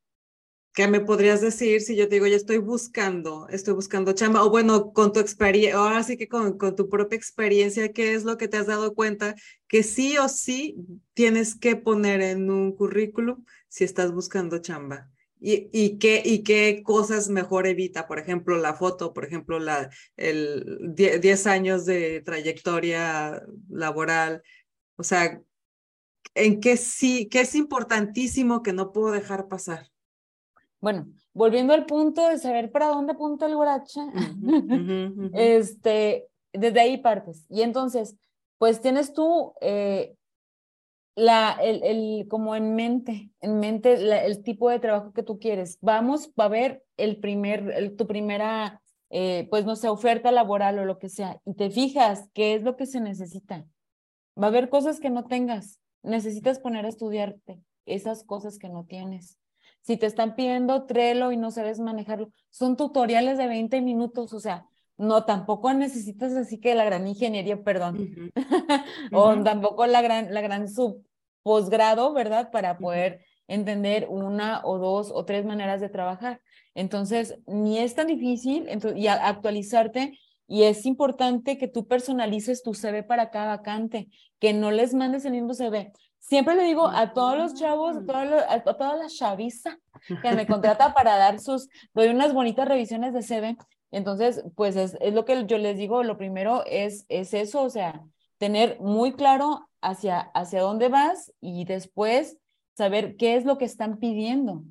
[0.75, 4.43] ¿Qué me podrías decir si yo te digo, ya estoy buscando, estoy buscando chamba?
[4.43, 8.25] O bueno, con tu experiencia, ahora sí que con, con, tu propia experiencia, ¿qué es
[8.25, 9.35] lo que te has dado cuenta
[9.69, 10.77] que sí o sí
[11.13, 15.11] tienes que poner en un currículum si estás buscando chamba?
[15.39, 18.07] ¿Y, y, qué, y qué cosas mejor evita?
[18.07, 24.43] Por ejemplo, la foto, por ejemplo, la, el 10 años de trayectoria laboral.
[24.97, 25.43] O sea,
[26.35, 29.91] ¿en qué sí, qué es importantísimo que no puedo dejar pasar?
[30.83, 34.03] Bueno, volviendo al punto de saber para dónde apunta el guaracha,
[35.33, 37.47] este, desde ahí partes.
[37.49, 38.16] Y entonces,
[38.59, 40.16] pues tienes tú eh,
[41.14, 43.92] la, el, el, como en mente, en mente
[44.27, 45.79] el tipo de trabajo que tú quieres.
[45.81, 50.99] Vamos a ver el primer, tu primera, eh, pues no sé, oferta laboral o lo
[50.99, 53.64] que sea, y te fijas qué es lo que se necesita.
[54.37, 55.79] Va a haber cosas que no tengas.
[56.03, 59.38] Necesitas poner a estudiarte esas cosas que no tienes.
[59.83, 64.40] Si te están pidiendo Trello y no sabes manejarlo, son tutoriales de 20 minutos, o
[64.40, 64.66] sea,
[64.97, 68.33] no, tampoco necesitas así que la gran ingeniería, perdón,
[69.12, 71.05] o tampoco la gran, la gran sub
[71.42, 72.51] posgrado, ¿verdad?
[72.51, 76.40] Para poder entender una o dos o tres maneras de trabajar.
[76.75, 83.03] Entonces, ni es tan difícil y actualizarte y es importante que tú personalices tu CV
[83.03, 85.92] para cada vacante, que no les mandes el mismo CV.
[86.23, 89.77] Siempre le digo a todos los chavos, a, a, toda la chaviza
[90.23, 93.57] que me contrata para dar sus, doy unas bonitas revisiones de CV.
[93.91, 97.71] Entonces, pues es, es, lo que yo les digo, lo primero es, es eso, o
[97.71, 98.05] sea,
[98.39, 102.39] tener muy claro hacia, hacia dónde vas y después
[102.77, 104.63] saber qué es lo que están pidiendo.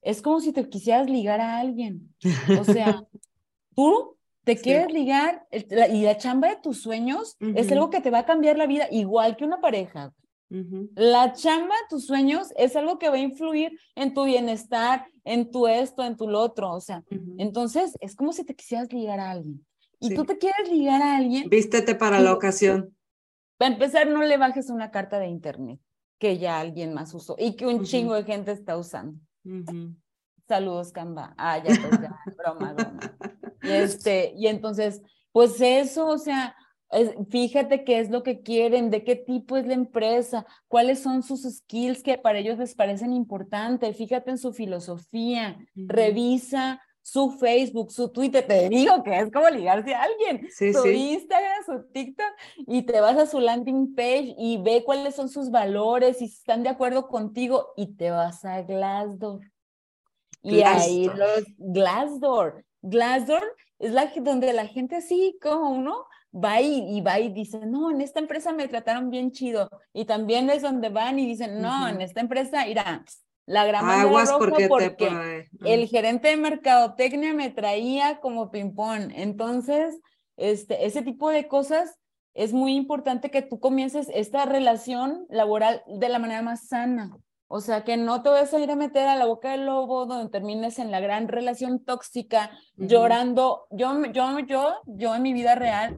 [0.00, 2.14] Es como si te quisieras ligar a alguien.
[2.58, 3.02] O sea,
[3.74, 8.20] tú Te quieres ligar y la chamba de tus sueños es algo que te va
[8.20, 10.14] a cambiar la vida, igual que una pareja.
[10.50, 15.66] La chamba tus sueños es algo que va a influir en tu bienestar, en tu
[15.66, 16.72] esto, en tu lo otro.
[16.72, 17.04] O sea,
[17.36, 19.64] entonces es como si te quisieras ligar a alguien.
[20.00, 21.48] Y tú te quieres ligar a alguien.
[21.48, 22.96] Vístete para la ocasión.
[23.58, 25.80] Para empezar, no le bajes una carta de internet
[26.18, 29.18] que ya alguien más usó y que un chingo de gente está usando.
[30.46, 31.34] Saludos, Canva.
[31.36, 33.00] Ah, ya, pues ya, broma, broma.
[33.62, 36.56] Y, este, y entonces, pues eso, o sea,
[37.30, 41.42] fíjate qué es lo que quieren, de qué tipo es la empresa, cuáles son sus
[41.42, 48.10] skills que para ellos les parecen importantes, fíjate en su filosofía, revisa su Facebook, su
[48.10, 52.32] Twitter, te digo que es como ligarse a alguien, su Instagram, su TikTok,
[52.66, 56.62] y te vas a su landing page y ve cuáles son sus valores, si están
[56.62, 59.40] de acuerdo contigo, y te vas a Glassdoor.
[60.42, 62.64] Y ahí los Glassdoor.
[62.82, 66.04] Glassdoor es la donde la gente así como uno
[66.42, 69.70] va y, y, va y dice, no, en esta empresa me trataron bien chido.
[69.92, 73.04] Y también es donde van y dicen, no, en esta empresa, irá,
[73.48, 79.10] la gran Aguas porque, porque el gerente de mercadotecnia me traía como ping-pong.
[79.14, 79.98] Entonces,
[80.36, 81.98] este, ese tipo de cosas
[82.34, 87.16] es muy importante que tú comiences esta relación laboral de la manera más sana.
[87.46, 90.04] O sea, que no te vas a ir a meter a la boca del lobo
[90.04, 93.66] donde termines en la gran relación tóxica, llorando.
[93.70, 95.96] Yo, yo, yo, yo en mi vida real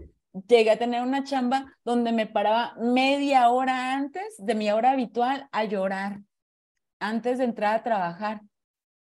[0.48, 5.48] llegué a tener una chamba donde me paraba media hora antes de mi hora habitual
[5.52, 6.20] a llorar
[7.00, 8.42] antes de entrar a trabajar,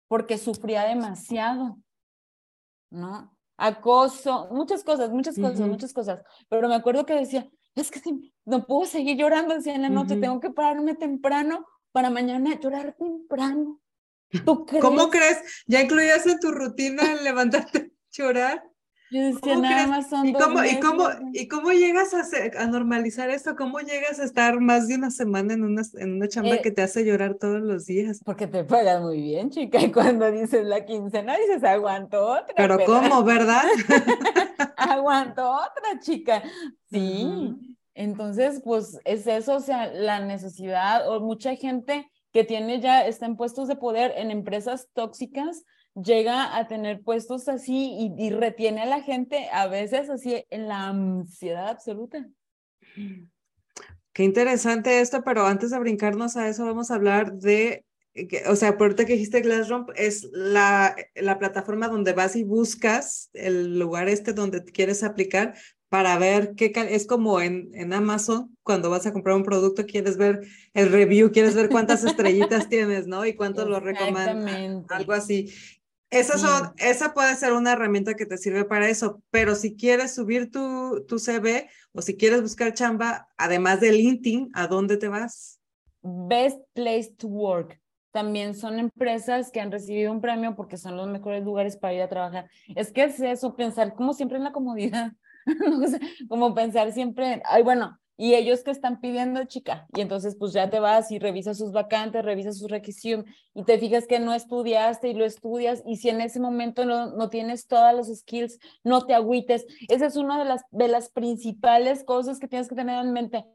[0.08, 1.78] porque sufría demasiado,
[2.90, 3.38] ¿no?
[3.58, 6.24] Acoso, muchas cosas, muchas cosas, muchas cosas.
[6.50, 9.90] Pero me acuerdo que decía, es que si, no puedo seguir llorando, decía en la
[9.90, 13.80] noche, tengo que pararme temprano para mañana llorar temprano.
[14.46, 14.84] ¿Tú crees?
[14.84, 15.64] ¿Cómo crees?
[15.68, 18.71] ¿Ya incluías en tu rutina levantarte llorar?
[19.12, 22.24] Yo decía, nada más son ¿Y cómo, ¿y cómo, ¿Y cómo llegas a,
[22.62, 23.58] a, normalizar esto?
[23.58, 26.72] ¿Cómo llegas a estar más de una semana en una, en una chamba eh, que
[26.72, 28.22] te hace llorar todos los días?
[28.24, 32.54] Porque te pagan muy bien, chica, y cuando dices la quincena dices, aguanto otra.
[32.56, 33.64] Pero ¿cómo, verdad?
[34.78, 36.42] aguanto otra, chica.
[36.90, 37.28] Sí,
[37.94, 43.26] entonces, pues es eso, o sea, la necesidad, o mucha gente que tiene ya, está
[43.26, 48.86] en puestos de poder en empresas tóxicas, llega a tener puestos así y, retiene a
[48.86, 52.30] la gente a veces así en la ansiedad absoluta.
[54.14, 57.86] Qué interesante esto, pero antes de brincarnos a eso, vamos a hablar de,
[58.48, 63.30] o sea, por ahorita que dijiste Glassroom, es la, la plataforma donde vas y buscas
[63.34, 65.56] el lugar este donde quieres aplicar
[65.92, 70.16] para ver qué es como en, en Amazon, cuando vas a comprar un producto, quieres
[70.16, 70.40] ver
[70.74, 73.26] el review, quieres ver cuántas estrellitas tienes, ¿no?
[73.26, 75.52] Y cuánto lo recomiendan, algo así.
[76.12, 80.14] Esa, son, esa puede ser una herramienta que te sirve para eso, pero si quieres
[80.14, 85.08] subir tu, tu CV o si quieres buscar chamba, además de LinkedIn, ¿a dónde te
[85.08, 85.62] vas?
[86.02, 87.80] Best Place to Work.
[88.12, 92.02] También son empresas que han recibido un premio porque son los mejores lugares para ir
[92.02, 92.50] a trabajar.
[92.76, 95.14] Es que es eso, pensar como siempre en la comodidad,
[96.30, 100.70] como pensar siempre, ay, bueno, y ellos que están pidiendo, chica, y entonces pues ya
[100.70, 105.10] te vas y revisas sus vacantes, revisas sus requisitos y te fijas que no estudiaste
[105.10, 109.06] y lo estudias y si en ese momento no, no tienes todas los skills, no
[109.06, 109.66] te agüites.
[109.90, 113.46] Esa es una de las, de las principales cosas que tienes que tener en mente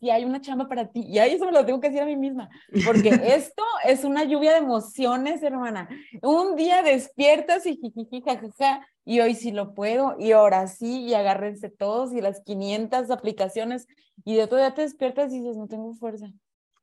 [0.00, 1.04] si hay una chamba para ti.
[1.06, 2.48] Y ahí eso me lo tengo que decir a mí misma,
[2.84, 5.88] porque esto es una lluvia de emociones, hermana.
[6.22, 7.80] Un día despiertas y
[8.24, 13.10] jajaja, y hoy sí lo puedo, y ahora sí, y agárrense todos, y las 500
[13.10, 13.86] aplicaciones,
[14.22, 16.26] y de otro día te despiertas y dices, no tengo fuerza.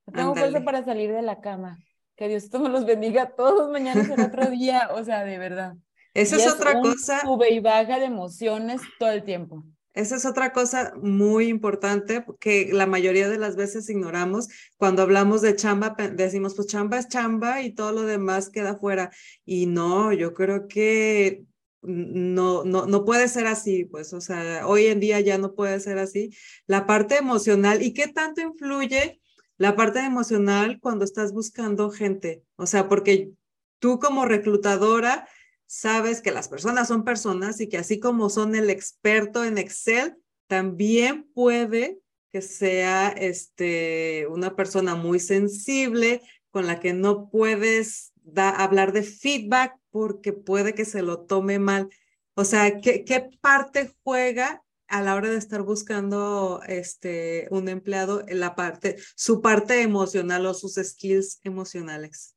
[0.08, 1.78] No tengo fuerza para salir de la cama.
[2.16, 5.76] Que Diosito me los bendiga todos, mañana es el otro día, o sea, de verdad.
[6.16, 7.22] Esa es, otra cosa.
[7.22, 9.64] Sube y baja de emociones todo el tiempo.
[9.94, 14.48] Esa es otra cosa muy importante que la mayoría de las veces ignoramos.
[14.78, 19.12] Cuando hablamos de chamba, decimos, pues chamba es chamba y todo lo demás queda fuera.
[19.46, 21.46] Y no, yo creo que
[21.86, 25.80] no, no, no puede ser así, pues, o sea, hoy en día ya no puede
[25.80, 26.32] ser así.
[26.67, 29.21] La parte emocional, ¿y qué tanto influye
[29.58, 32.43] la parte emocional cuando estás buscando gente?
[32.56, 33.32] O sea, porque
[33.80, 35.28] tú como reclutadora
[35.67, 40.15] sabes que las personas son personas y que así como son el experto en Excel,
[40.48, 42.00] también puede
[42.32, 46.21] que sea este, una persona muy sensible
[46.52, 51.89] con la que no puedes hablar de feedback porque puede que se lo tome mal.
[52.34, 58.55] O sea, ¿qué, parte juega a la hora de estar buscando este, un empleado la
[58.55, 62.36] parte, su parte emocional o sus skills emocionales?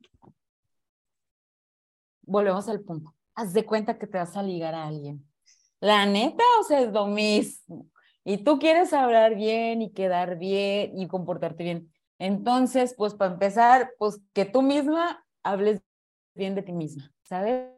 [2.23, 5.25] Volvemos al punto haz de cuenta que te vas a ligar a alguien.
[5.81, 7.87] La neta, o sea, es lo mismo.
[8.25, 11.93] Y tú quieres hablar bien y quedar bien y comportarte bien.
[12.19, 15.81] Entonces, pues para empezar, pues que tú misma hables
[16.35, 17.71] bien de ti misma, ¿sabes?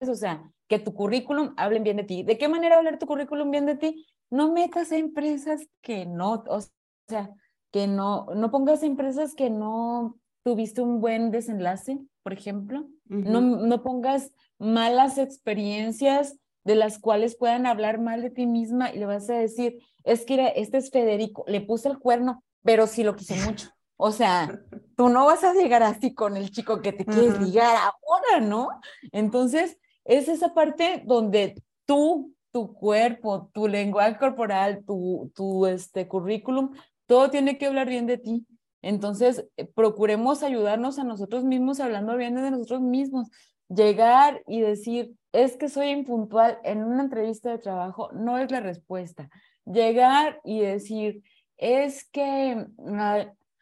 [0.00, 2.22] O sea, que tu currículum hablen bien de ti.
[2.22, 4.06] ¿De qué manera hablar tu currículum bien de ti?
[4.30, 6.60] No metas a empresas que no, o
[7.08, 7.30] sea,
[7.70, 12.88] que no, no pongas empresas que no tuviste un buen desenlace, por ejemplo.
[13.04, 18.98] no, no pongas malas experiencias de las cuales puedan hablar mal de ti misma y
[18.98, 23.02] le vas a decir, es que este es Federico, le puse el cuerno, pero sí
[23.02, 23.70] lo quise mucho.
[24.02, 24.58] O sea,
[24.96, 28.68] tú no vas a llegar así con el chico que te quieres ligar ahora, ¿no?
[29.12, 36.74] Entonces, es esa parte donde tú, tu cuerpo, tu lenguaje corporal, tu, tu este, currículum,
[37.04, 38.46] todo tiene que hablar bien de ti.
[38.80, 43.28] Entonces, eh, procuremos ayudarnos a nosotros mismos hablando bien de nosotros mismos.
[43.68, 48.60] Llegar y decir, es que soy impuntual en una entrevista de trabajo, no es la
[48.60, 49.28] respuesta.
[49.66, 51.22] Llegar y decir,
[51.58, 52.66] es que,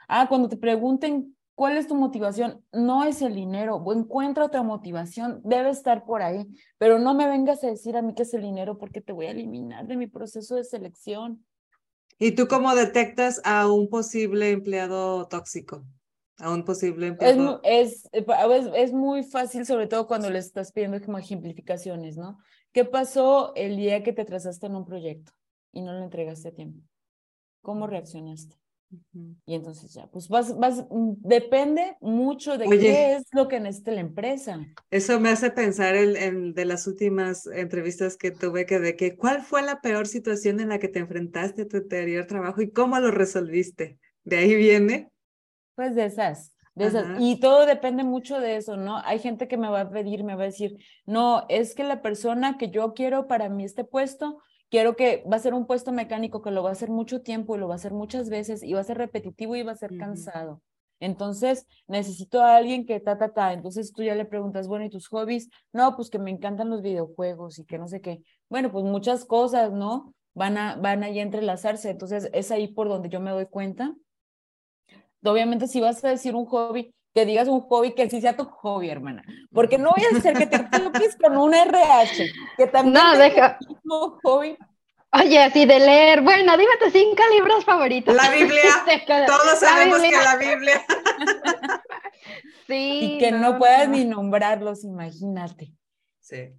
[0.09, 5.41] ah, cuando te pregunten cuál es tu motivación, no es el dinero, encuentra otra motivación,
[5.45, 6.47] debe estar por ahí,
[6.79, 9.27] pero no me vengas a decir a mí que es el dinero porque te voy
[9.27, 11.45] a eliminar de mi proceso de selección.
[12.19, 15.85] ¿Y tú cómo detectas a un posible empleado tóxico?
[16.39, 17.61] A un posible empleado.
[17.65, 22.39] Es, es, es, es muy fácil, sobre todo cuando le estás pidiendo como ejemplificaciones, ¿no?
[22.73, 25.33] ¿Qué pasó el día que te atrasaste en un proyecto
[25.73, 26.81] y no lo entregaste a tiempo?
[27.63, 28.57] ¿Cómo reaccionaste?
[29.45, 33.93] Y entonces ya, pues vas, vas, mm, depende mucho de qué es lo que necesita
[33.93, 34.61] la empresa.
[34.91, 39.43] Eso me hace pensar en, de las últimas entrevistas que tuve, que de que cuál
[39.43, 42.99] fue la peor situación en la que te enfrentaste a tu anterior trabajo y cómo
[42.99, 43.99] lo resolviste.
[44.25, 45.11] ¿De ahí viene?
[45.75, 47.21] Pues de esas, de esas.
[47.21, 48.99] Y todo depende mucho de eso, ¿no?
[49.05, 52.01] Hay gente que me va a pedir, me va a decir, no, es que la
[52.01, 55.93] persona que yo quiero para mí este puesto quiero que va a ser un puesto
[55.93, 58.63] mecánico que lo va a hacer mucho tiempo y lo va a hacer muchas veces
[58.63, 60.63] y va a ser repetitivo y va a ser cansado.
[61.01, 63.53] Entonces, necesito a alguien que ta, ta, ta.
[63.53, 65.49] Entonces tú ya le preguntas, bueno, ¿y tus hobbies?
[65.73, 68.23] No, pues que me encantan los videojuegos y que no sé qué.
[68.49, 70.15] Bueno, pues muchas cosas, ¿no?
[70.35, 71.91] Van a, van a entrelazarse.
[71.91, 73.95] Entonces, es ahí por donde yo me doy cuenta.
[75.25, 78.45] Obviamente, si vas a decir un hobby, que digas un hobby que sí sea tu
[78.45, 79.25] hobby, hermana.
[79.53, 83.59] Porque no voy a hacer que te topes con un RH, que también no, deja.
[83.85, 84.57] un hobby.
[85.11, 88.15] Oye, así de leer, bueno, dime tus cinco libros favoritos.
[88.15, 88.63] La Biblia,
[89.27, 90.85] todos sabemos que la Biblia.
[92.67, 93.15] sí.
[93.15, 95.73] Y que no, puedas ni nombrarlos, imagínate.
[96.21, 96.53] Sí.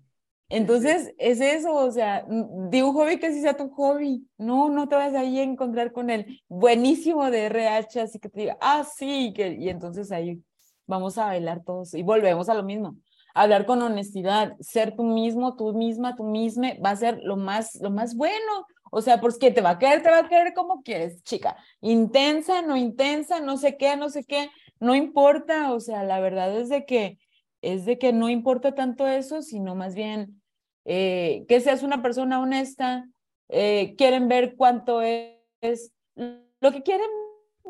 [0.50, 4.28] Entonces, es eso, o sea, de un hobby que sí sea tu hobby.
[4.38, 8.42] No, no te vas ahí a encontrar con el buenísimo de RH, así que te
[8.42, 10.42] diga, ah, sí, que, y entonces ahí
[10.88, 12.96] vamos a bailar todos y volvemos a lo mismo.
[13.36, 17.76] Hablar con honestidad, ser tú mismo, tú misma, tú misma, va a ser lo más,
[17.76, 18.66] lo más bueno.
[18.92, 21.56] O sea, pues que te va a querer, te va a querer como quieres, chica.
[21.80, 25.74] Intensa, no intensa, no sé qué, no sé qué, no importa.
[25.74, 27.20] O sea, la verdad es de que,
[27.62, 30.39] es de que no importa tanto eso, sino más bien
[30.86, 33.08] eh, que seas una persona honesta,
[33.50, 37.10] eh, quieren ver cuánto es, lo que quieren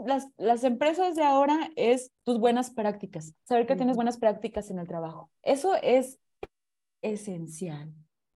[0.06, 4.80] las, las empresas de ahora es tus buenas prácticas, saber que tienes buenas prácticas en
[4.80, 5.30] el trabajo.
[5.44, 6.20] Eso es
[7.02, 7.94] esencial,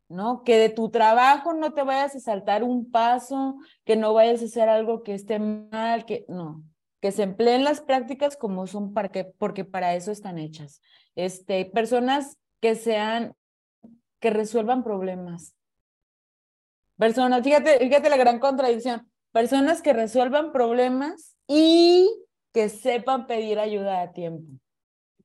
[0.09, 0.43] ¿no?
[0.43, 4.45] Que de tu trabajo no te vayas a saltar un paso, que no vayas a
[4.45, 6.63] hacer algo que esté mal, que no,
[7.01, 10.81] que se empleen las prácticas como son para que, porque para eso están hechas.
[11.15, 13.35] Este, personas que sean,
[14.23, 15.53] que resuelvan problemas.
[16.97, 22.09] Personas, fíjate, fíjate la gran contradicción, personas que resuelvan problemas y
[22.53, 24.49] que sepan pedir ayuda a tiempo.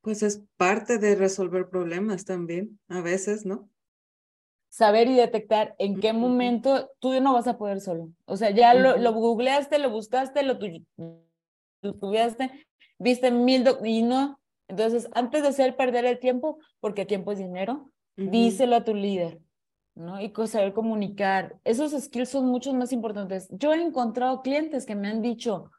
[0.00, 3.70] Pues es parte de resolver problemas también, a veces, ¿no?
[4.68, 8.10] Saber y detectar en qué momento tú no vas a poder solo.
[8.24, 10.88] O sea, ya lo, lo, googleaste, lo buscaste, lo, tuviste,
[12.98, 14.40] viste mil y no.
[14.66, 19.40] Entonces, antes de hacer perder el tiempo, porque tiempo es dinero, díselo a tu líder,
[19.94, 20.20] ¿no?
[20.20, 21.58] Y saber comunicar.
[21.64, 23.48] Esos skills son muchos más importantes.
[23.50, 25.70] Yo he encontrado clientes que me han dicho,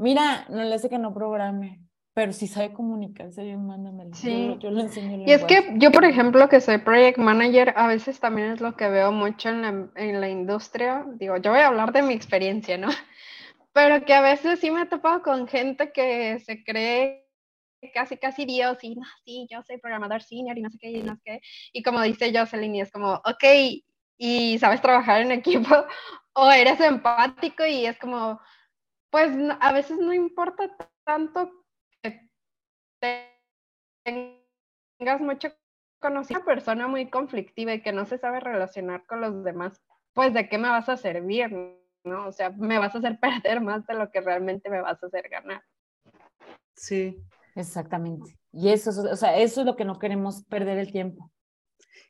[0.00, 1.82] Mira, no le hace que no programe,
[2.14, 4.14] pero si sabe comunicarse bien, mándamelo.
[4.14, 4.56] Sí.
[4.58, 5.24] Yo, lo enseño.
[5.26, 8.76] Y es que yo, por ejemplo, que soy project manager, a veces también es lo
[8.76, 11.04] que veo mucho en la, en la industria.
[11.16, 12.88] Digo, yo voy a hablar de mi experiencia, ¿no?
[13.74, 17.29] Pero que a veces sí me he topado con gente que se cree
[17.88, 21.02] casi casi Dios y no, sí, yo soy programador senior y no sé qué y
[21.02, 21.40] no sé qué.
[21.72, 23.44] Y como dice Jocelyn, y es como, ok,
[24.18, 25.68] y sabes trabajar en equipo
[26.34, 28.40] o eres empático y es como,
[29.10, 31.50] pues a veces no importa tanto
[32.02, 32.28] que
[34.04, 35.48] tengas mucho
[36.02, 40.32] a una persona muy conflictiva y que no se sabe relacionar con los demás, pues
[40.32, 42.28] de qué me vas a servir, ¿no?
[42.28, 45.06] O sea, me vas a hacer perder más de lo que realmente me vas a
[45.06, 45.62] hacer ganar.
[46.74, 47.22] Sí.
[47.54, 48.38] Exactamente.
[48.52, 51.30] Y eso, o sea, eso es lo que no queremos perder el tiempo.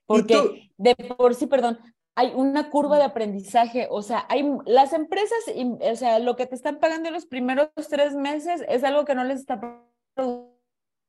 [0.07, 1.79] Porque de por sí, perdón,
[2.17, 6.55] hay una curva de aprendizaje, o sea, hay las empresas, o sea, lo que te
[6.55, 9.61] están pagando en los primeros tres meses es algo que no les está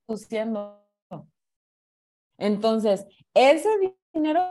[0.07, 0.85] produciendo.
[2.37, 3.69] Entonces, ese
[4.13, 4.41] dinero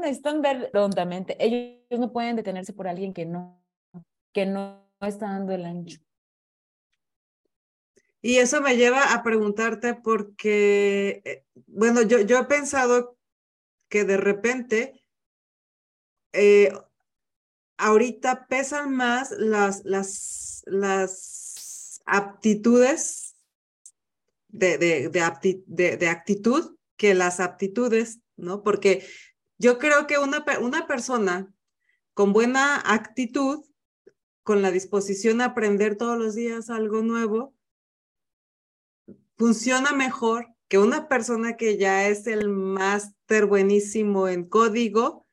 [0.00, 1.36] necesitan ver prontamente.
[1.38, 3.62] Ellos no pueden detenerse por alguien que no,
[4.32, 6.00] que no está dando el ancho.
[8.26, 13.16] Y eso me lleva a preguntarte porque, eh, bueno, yo, yo he pensado
[13.88, 15.00] que de repente,
[16.32, 16.72] eh,
[17.76, 23.36] ahorita pesan más las, las, las aptitudes
[24.48, 28.64] de, de, de, de, actitud que las aptitudes, ¿no?
[28.64, 29.06] Porque
[29.56, 31.54] yo creo que una, una persona
[32.12, 33.64] con buena actitud,
[34.42, 37.55] con la disposición a aprender todos los días algo nuevo,
[39.36, 45.26] funciona mejor que una persona que ya es el máster buenísimo en código,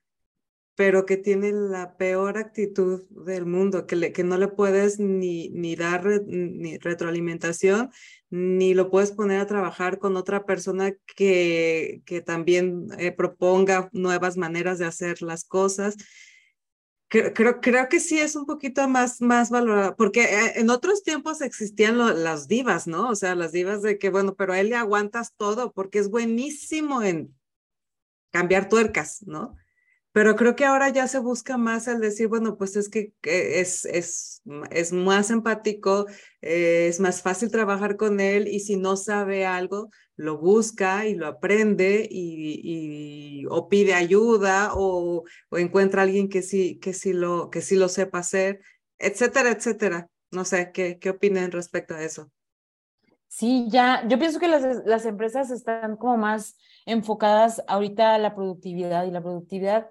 [0.76, 5.50] pero que tiene la peor actitud del mundo, que, le, que no le puedes ni,
[5.50, 7.92] ni dar ni retroalimentación,
[8.30, 14.38] ni lo puedes poner a trabajar con otra persona que, que también eh, proponga nuevas
[14.38, 15.96] maneras de hacer las cosas
[17.34, 21.42] creo, creo, que sí es un poquito más, más valorado, porque eh, en otros tiempos
[21.42, 23.10] existían las divas, ¿no?
[23.10, 26.10] O sea, las divas de que, bueno, pero a él le aguantas todo porque es
[26.10, 27.36] buenísimo en
[28.32, 29.56] cambiar tuercas, ¿no?
[30.14, 33.84] Pero creo que ahora ya se busca más el decir, bueno, pues es que es,
[33.86, 36.06] es, es más empático,
[36.42, 41.16] eh, es más fácil trabajar con él y si no sabe algo, lo busca y
[41.16, 47.12] lo aprende y, o pide ayuda o, o, encuentra a alguien que sí, que, sí
[47.14, 48.62] lo, que sí lo sepa hacer,
[49.00, 50.10] etcétera, etcétera.
[50.30, 52.32] No sé, ¿qué, qué opinan respecto a eso?
[53.28, 56.56] Sí, ya, yo pienso que las, las empresas están como más
[56.86, 59.90] enfocadas ahorita a la productividad y la productividad,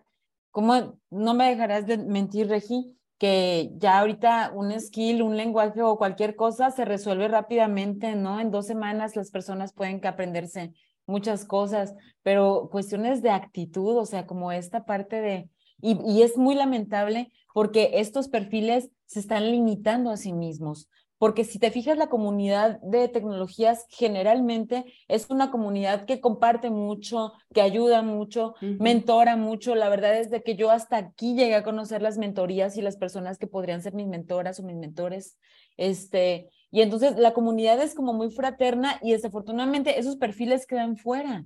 [0.53, 5.97] como no me dejarás de mentir, Regi, que ya ahorita un skill, un lenguaje o
[5.97, 8.39] cualquier cosa se resuelve rápidamente, ¿no?
[8.39, 10.73] En dos semanas las personas pueden aprenderse
[11.07, 15.49] muchas cosas, pero cuestiones de actitud, o sea, como esta parte de,
[15.81, 20.89] y, y es muy lamentable porque estos perfiles se están limitando a sí mismos
[21.23, 27.33] porque si te fijas, la comunidad de tecnologías generalmente es una comunidad que comparte mucho,
[27.55, 29.77] que ayuda mucho, mentora mucho.
[29.77, 32.97] La verdad es de que yo hasta aquí llegué a conocer las mentorías y las
[32.97, 35.39] personas que podrían ser mis mentoras o mis mentores.
[35.77, 41.45] Este, y entonces la comunidad es como muy fraterna y desafortunadamente esos perfiles quedan fuera.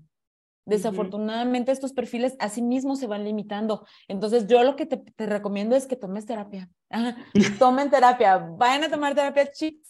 [0.67, 3.87] Desafortunadamente estos perfiles a sí mismos se van limitando.
[4.09, 6.69] Entonces yo lo que te, recomiendo es que tomes terapia.
[7.61, 9.89] Tomen terapia, vayan a tomar terapia, chicos.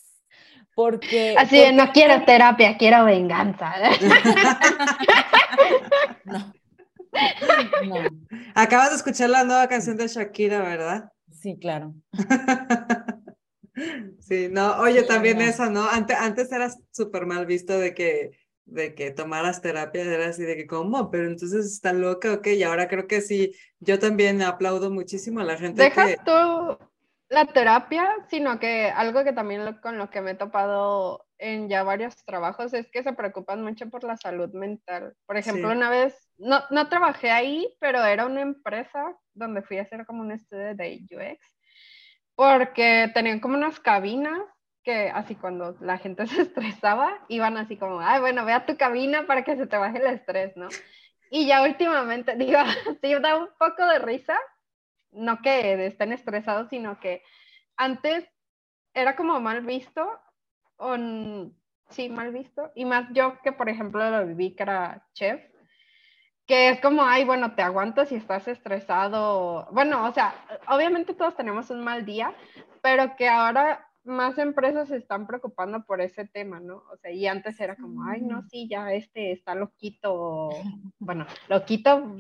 [0.75, 1.35] Porque...
[1.39, 3.73] Así no quiero terapia, quiero venganza.
[6.25, 6.53] no.
[8.55, 11.11] Acabas de escuchar la nueva canción de Shakira, ¿verdad?
[11.33, 11.95] Sí, claro.
[14.21, 15.89] sí, no, oye, también esa, ¿no?
[15.89, 18.33] Antes, antes eras súper mal visto de que
[18.67, 21.11] de que tomaras terapia, era así de que, ¿cómo?
[21.11, 25.45] Pero entonces está loca, ok, y ahora creo que sí, yo también aplaudo muchísimo a
[25.45, 25.83] la gente.
[25.83, 26.79] Dejas tú
[27.29, 31.83] la terapia, sino que algo que también con lo que me he topado en ya
[31.83, 35.15] varios trabajos es que se preocupan mucho por la salud mental.
[35.27, 39.83] Por ejemplo, una vez, no, no trabajé ahí, pero era una empresa donde fui a
[39.83, 41.39] hacer como un estudio de UX,
[42.35, 44.41] porque tenían como unas cabinas
[44.87, 49.27] que así cuando la gente se estresaba, iban así como, ay, bueno, ve tu cabina
[49.27, 50.69] para que se te baje el estrés, ¿no?
[51.31, 52.61] Y ya últimamente, digo,
[53.03, 54.39] sí, da un poco de risa,
[55.11, 57.23] no que estén estresados, sino que
[57.77, 58.25] antes
[58.95, 60.09] era como mal visto,
[60.77, 60.95] o,
[61.91, 64.65] sí, mal visto, y más yo que, por ejemplo, lo viví que
[65.15, 65.43] chef,
[66.47, 69.67] que es como, ay, bueno, te aguanto si estás estresado.
[69.73, 70.33] Bueno, o sea,
[70.69, 72.33] obviamente todos tenemos un mal día,
[72.83, 76.83] pero que ahora más empresas se están preocupando por ese tema, ¿no?
[76.93, 80.51] O sea, y antes era como, ay, no, sí, ya este está loquito,
[80.99, 82.17] bueno, loquito,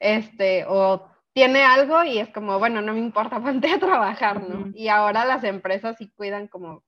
[0.00, 4.70] este, o tiene algo y es como, bueno, no me importa, ponte a trabajar, ¿no?
[4.74, 6.84] Y ahora las empresas sí cuidan como,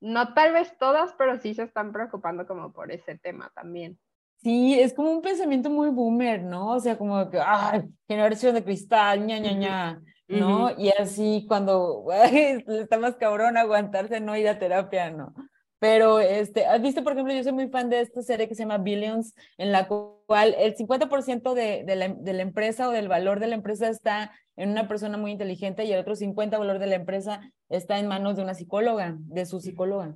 [0.00, 3.98] no tal vez todas, pero sí se están preocupando como por ese tema también.
[4.42, 6.70] Sí, es como un pensamiento muy boomer, ¿no?
[6.70, 10.02] O sea, como que, ay, generación de cristal, ña, ña, ña.
[10.32, 10.70] ¿No?
[10.78, 12.04] Y así cuando
[12.68, 15.34] está más cabrón aguantarse no ir a terapia, ¿no?
[15.78, 18.62] Pero, este, ¿has visto, por ejemplo, yo soy muy fan de esta serie que se
[18.62, 23.08] llama Billions, en la cual el 50% de, de, la, de la empresa o del
[23.08, 26.78] valor de la empresa está en una persona muy inteligente y el otro 50% valor
[26.78, 30.14] de la empresa está en manos de una psicóloga, de su psicóloga.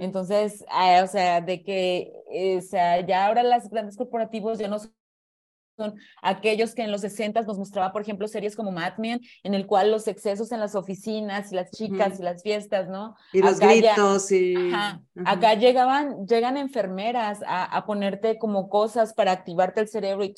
[0.00, 4.68] Entonces, ah, o sea, de que, eh, o sea, ya ahora las grandes corporativos ya
[4.68, 4.78] no
[5.76, 9.54] son aquellos que en los 60 nos mostraba, por ejemplo, series como Mad Men, en
[9.54, 13.16] el cual los excesos en las oficinas y las chicas y las fiestas, ¿no?
[13.32, 14.54] Y los gritos y...
[15.24, 20.34] Acá llegaban, llegan enfermeras a, a, ponerte como cosas para activarte el cerebro y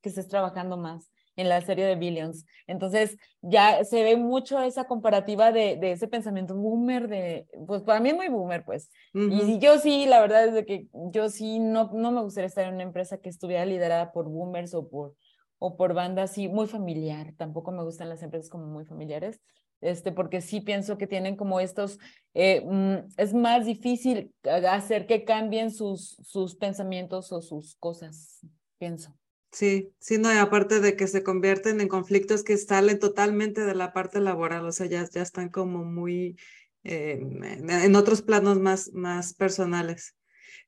[0.00, 1.09] que estés trabajando más
[1.40, 2.46] en la serie de Billions.
[2.66, 8.00] Entonces, ya se ve mucho esa comparativa de, de ese pensamiento boomer, de, pues para
[8.00, 8.90] mí es muy boomer, pues.
[9.14, 12.64] Y yo sí, la verdad es de que yo sí no, no me gustaría estar
[12.66, 15.14] en una empresa que estuviera liderada por boomers o por,
[15.58, 17.34] o por bandas así, muy familiar.
[17.36, 19.40] Tampoco me gustan las empresas como muy familiares.
[19.80, 21.98] Este, porque sí pienso que tienen como estos,
[22.34, 24.34] eh, mm, es más difícil
[24.68, 28.46] hacer que cambien sus, sus pensamientos o sus cosas,
[28.78, 29.19] pienso.
[29.52, 33.92] Sí, sí, y aparte de que se convierten en conflictos que salen totalmente de la
[33.92, 36.36] parte laboral, o sea, ya, ya están como muy
[36.84, 40.14] en otros planos más, más personales.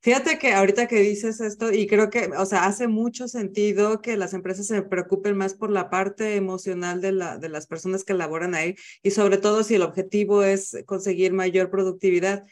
[0.00, 4.16] Fíjate que ahorita que dices esto, y creo que, o sea, hace mucho sentido que
[4.16, 8.14] las empresas se preocupen más por la parte emocional de, la, de las personas que
[8.14, 12.44] laboran ahí, y sobre todo si el objetivo es conseguir mayor productividad.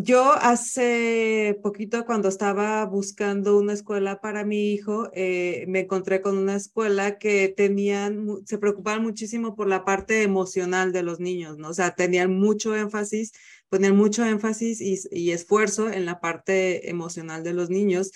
[0.00, 6.38] Yo hace poquito cuando estaba buscando una escuela para mi hijo, eh, me encontré con
[6.38, 11.70] una escuela que tenían, se preocupaban muchísimo por la parte emocional de los niños, ¿no?
[11.70, 13.32] O sea, tenían mucho énfasis,
[13.68, 18.12] ponían mucho énfasis y, esfuerzo en la parte emocional de los niños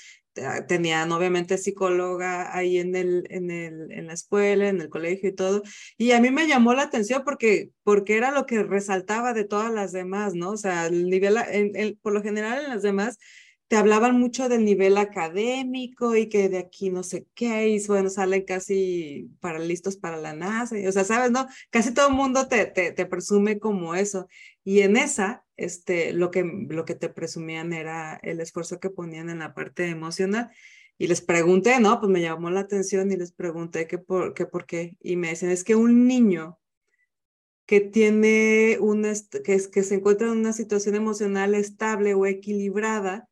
[0.66, 5.34] tenían obviamente psicóloga ahí en, el, en, el, en la escuela, en el colegio y
[5.34, 5.62] todo.
[5.98, 9.72] Y a mí me llamó la atención porque, porque era lo que resaltaba de todas
[9.72, 10.50] las demás, ¿no?
[10.50, 13.18] O sea, el nivel, por lo general en las demás
[13.68, 18.10] te hablaban mucho del nivel académico y que de aquí no sé qué, y bueno,
[18.10, 21.46] salen casi para listos para la NASA, o sea, sabes, ¿no?
[21.70, 24.28] Casi todo el mundo te, te presume como eso.
[24.62, 29.30] Y en esa, este, lo que, lo que te presumían era el esfuerzo que ponían
[29.30, 30.50] en la parte emocional.
[30.98, 31.98] Y les pregunté, ¿no?
[32.00, 34.96] Pues me llamó la atención y les pregunté qué por, qué por qué.
[35.00, 36.58] Y me dicen, es que un niño
[37.66, 39.12] que tiene una,
[39.44, 43.28] que, que se encuentra en una situación emocional estable o equilibrada,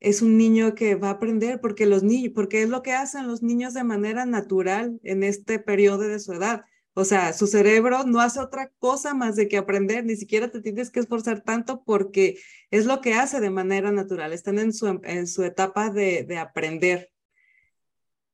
[0.00, 3.28] es un niño que va a aprender porque los niños, porque es lo que hacen
[3.28, 6.64] los niños de manera natural en este periodo de su edad.
[6.94, 10.60] O sea, su cerebro no hace otra cosa más de que aprender, ni siquiera te
[10.60, 12.38] tienes que esforzar tanto porque
[12.70, 16.38] es lo que hace de manera natural, están en su, en su etapa de, de
[16.38, 17.10] aprender.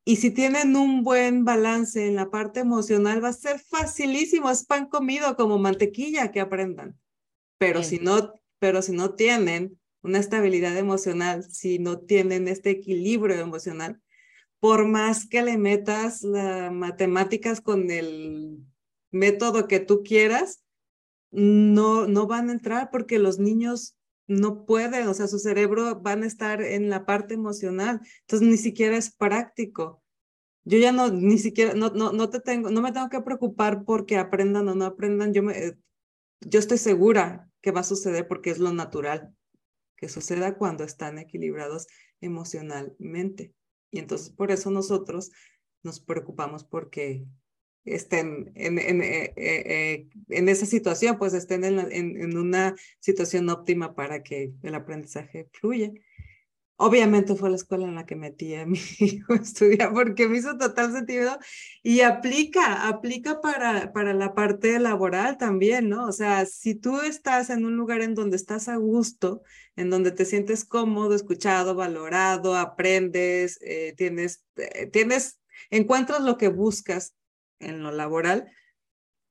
[0.04, 4.64] Y si tienen un buen balance en la parte emocional, va a ser facilísimo, es
[4.64, 6.98] pan comido como mantequilla que aprendan.
[7.58, 13.36] Pero si no, pero si no tienen una estabilidad emocional, si no tienen este equilibrio
[13.36, 14.00] emocional,
[14.60, 18.64] por más que le metas las matemáticas con el
[19.10, 20.64] método que tú quieras,
[21.30, 23.96] no, no van a entrar porque los niños
[24.26, 28.56] no pueden, o sea, su cerebro van a estar en la parte emocional, entonces ni
[28.56, 30.02] siquiera es práctico.
[30.64, 33.84] Yo ya no, ni siquiera, no, no, no te tengo, no me tengo que preocupar
[33.84, 35.76] porque aprendan o no aprendan, yo, me,
[36.40, 39.32] yo estoy segura que va a suceder porque es lo natural
[39.96, 41.86] que suceda cuando están equilibrados
[42.20, 43.54] emocionalmente.
[43.90, 45.30] Y entonces por eso nosotros
[45.82, 47.24] nos preocupamos porque
[47.86, 53.48] estén en, en, eh, eh, eh, en esa situación, pues estén en, en, una situación
[53.48, 55.92] óptima para que el aprendizaje fluya.
[56.78, 60.58] Obviamente fue la escuela en la que metí a mi hijo a porque me hizo
[60.58, 61.38] total sentido
[61.82, 66.06] y aplica, aplica para, para la parte laboral también, ¿no?
[66.06, 69.42] O sea, si tú estás en un lugar en donde estás a gusto,
[69.74, 76.48] en donde te sientes cómodo, escuchado, valorado, aprendes, eh, tienes, eh, tienes, encuentras lo que
[76.48, 77.14] buscas
[77.58, 78.50] en lo laboral,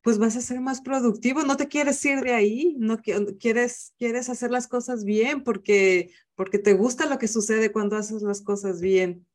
[0.06, 3.00] pues vas a ser más productivo, no te quieres ir de ahí, no
[3.40, 8.22] quieres, quieres hacer las cosas bien porque, porque te gusta lo que sucede cuando haces
[8.22, 9.26] las cosas bien.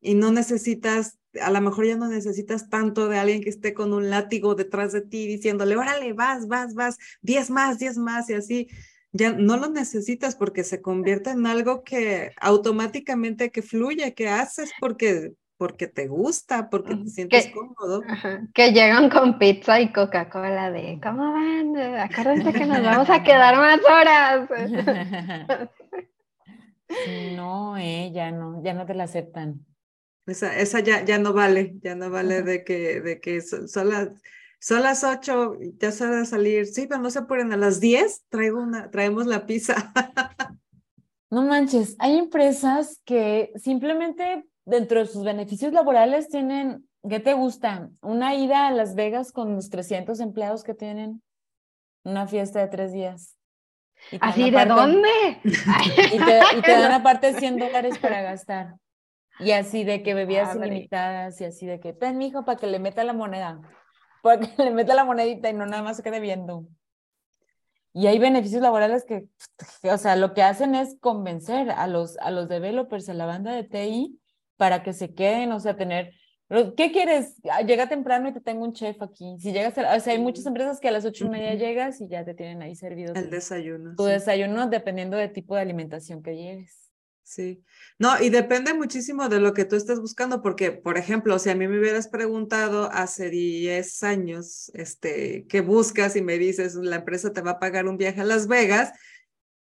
[0.00, 3.92] Y no necesitas, a lo mejor ya no necesitas tanto de alguien que esté con
[3.92, 8.32] un látigo detrás de ti diciéndole, órale, vas, vas, vas, diez más, diez más y
[8.32, 8.68] así
[9.12, 14.70] ya no lo necesitas porque se convierte en algo que automáticamente que fluye, que haces
[14.80, 18.02] porque porque te gusta, porque te sientes cómodo.
[18.54, 21.76] que llegan con pizza y Coca-Cola de, ¿cómo van?
[21.76, 24.48] Acuérdense que nos vamos a quedar más horas.
[27.36, 29.64] no, eh, ya no, ya no te la aceptan.
[30.26, 34.08] Esa, esa ya, ya no vale, ya no vale de que, de que son, las,
[34.58, 36.66] son las ocho, ya se va a salir.
[36.66, 39.92] Sí, pero no se apuren, a las diez traigo una, traemos la pizza.
[41.28, 47.88] No manches, hay empresas que simplemente dentro de sus beneficios laborales tienen, ¿qué te gusta?
[48.02, 51.22] Una ida a Las Vegas con los 300 empleados que tienen,
[52.04, 53.36] una fiesta de tres días.
[54.20, 55.08] ¿Así de dónde?
[55.44, 58.74] Y te, y te dan aparte 100 dólares para gastar.
[59.38, 62.78] Y así de que bebidas ilimitadas y así de que, ten, mijo, para que le
[62.78, 63.60] meta la moneda.
[64.22, 66.66] Para que le meta la monedita y no nada más se quede viendo.
[67.92, 69.26] Y hay beneficios laborales que,
[69.90, 73.52] o sea, lo que hacen es convencer a los, a los developers, a la banda
[73.52, 74.20] de TI,
[74.56, 76.12] para que se queden, o sea, tener,
[76.76, 77.34] ¿qué quieres?
[77.50, 79.36] Ah, llega temprano y te tengo un chef aquí.
[79.38, 82.00] Si llegas, a, o sea, hay muchas empresas que a las ocho y media llegas
[82.00, 83.14] y ya te tienen ahí servido.
[83.14, 83.94] El desayuno.
[83.96, 86.86] Tu desayuno dependiendo del tipo de alimentación que lleves.
[87.28, 87.64] Sí,
[87.98, 91.56] no, y depende muchísimo de lo que tú estés buscando, porque, por ejemplo, si a
[91.56, 96.14] mí me hubieras preguntado hace 10 años, este, ¿qué buscas?
[96.14, 98.92] Y me dices, la empresa te va a pagar un viaje a Las Vegas,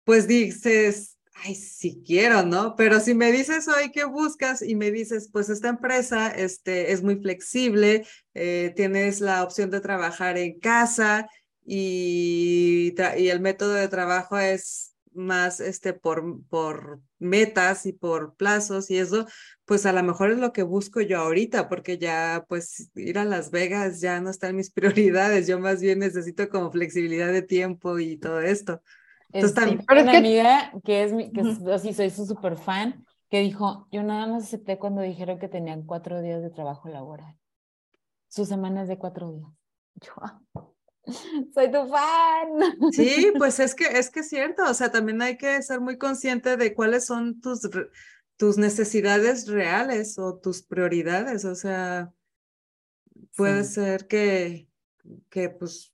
[0.04, 2.76] pues dices, ay, si quiero, ¿no?
[2.76, 7.04] Pero si me dices hoy qué buscas y me dices, pues esta empresa este, es
[7.04, 11.30] muy flexible, eh, tienes la opción de trabajar en casa
[11.66, 18.90] y, y el método de trabajo es más este, por, por metas y por plazos
[18.92, 19.28] y eso,
[19.66, 23.26] pues a lo mejor es lo que busco yo ahorita, porque ya pues ir a
[23.26, 27.42] Las Vegas ya no está en mis prioridades, yo más bien necesito como flexibilidad de
[27.42, 28.82] tiempo y todo esto.
[29.32, 29.86] Entonces, también...
[29.90, 34.26] una amiga que es, mi, que así soy su súper fan, que dijo, yo nada
[34.28, 37.38] más acepté cuando dijeron que tenían cuatro días de trabajo laboral.
[38.28, 39.52] Sus semanas de cuatro días.
[39.96, 40.42] Yo, ah,
[41.54, 42.92] soy tu fan.
[42.92, 45.98] Sí, pues es que es que es cierto, o sea, también hay que ser muy
[45.98, 47.62] consciente de cuáles son tus,
[48.38, 52.12] tus necesidades reales o tus prioridades, o sea,
[53.36, 54.68] puede ser que,
[55.30, 55.94] que pues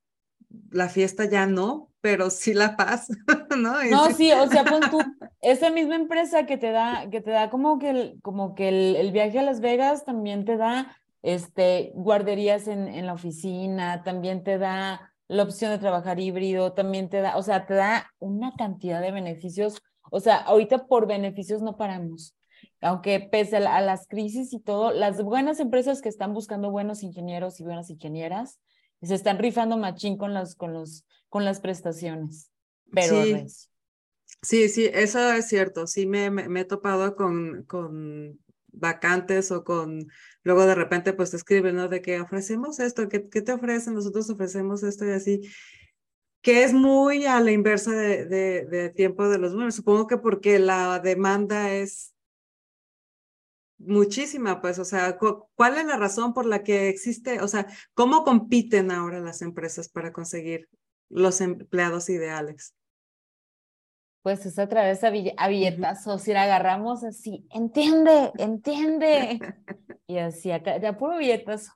[0.70, 3.08] la fiesta ya no, pero sí la paz,
[3.58, 3.84] ¿no?
[3.90, 5.00] no, sí, o sea, pon tú,
[5.42, 8.96] esa misma empresa que te da, que te da como que el, como que el,
[8.96, 14.44] el viaje a Las Vegas también te da este, guarderías en, en la oficina, también
[14.44, 18.54] te da la opción de trabajar híbrido, también te da, o sea, te da una
[18.56, 19.82] cantidad de beneficios.
[20.12, 22.38] O sea, ahorita por beneficios no paramos.
[22.82, 27.60] Aunque pese a, las crisis y todo, las buenas empresas que están buscando buenos ingenieros
[27.60, 28.60] y buenas ingenieras
[29.02, 32.52] se están rifando machín con, las, con, los, con las prestaciones.
[32.92, 33.46] Pero sí.
[34.42, 35.88] Sí, sí, eso es cierto.
[35.88, 40.08] Sí, me, me, he topado con, con vacantes o con,
[40.44, 41.88] luego de repente pues te escriben, ¿no?
[41.88, 43.94] De que ofrecemos esto, ¿qué, qué te ofrecen?
[43.96, 45.42] Nosotros ofrecemos esto y así,
[46.42, 49.76] que es muy a la inversa de, de, de tiempo de los números.
[49.76, 52.15] Supongo que porque la demanda es
[53.88, 57.42] muchísima, pues, o sea, ¿cuál es la razón por la que existe?
[57.42, 60.68] O sea, ¿cómo compiten ahora las empresas para conseguir
[61.10, 62.74] los empleados ideales?
[64.26, 69.40] pues es a través de a billetazos, si la agarramos así, entiende, entiende.
[70.08, 71.74] Y así, acá, ya puro billetazo,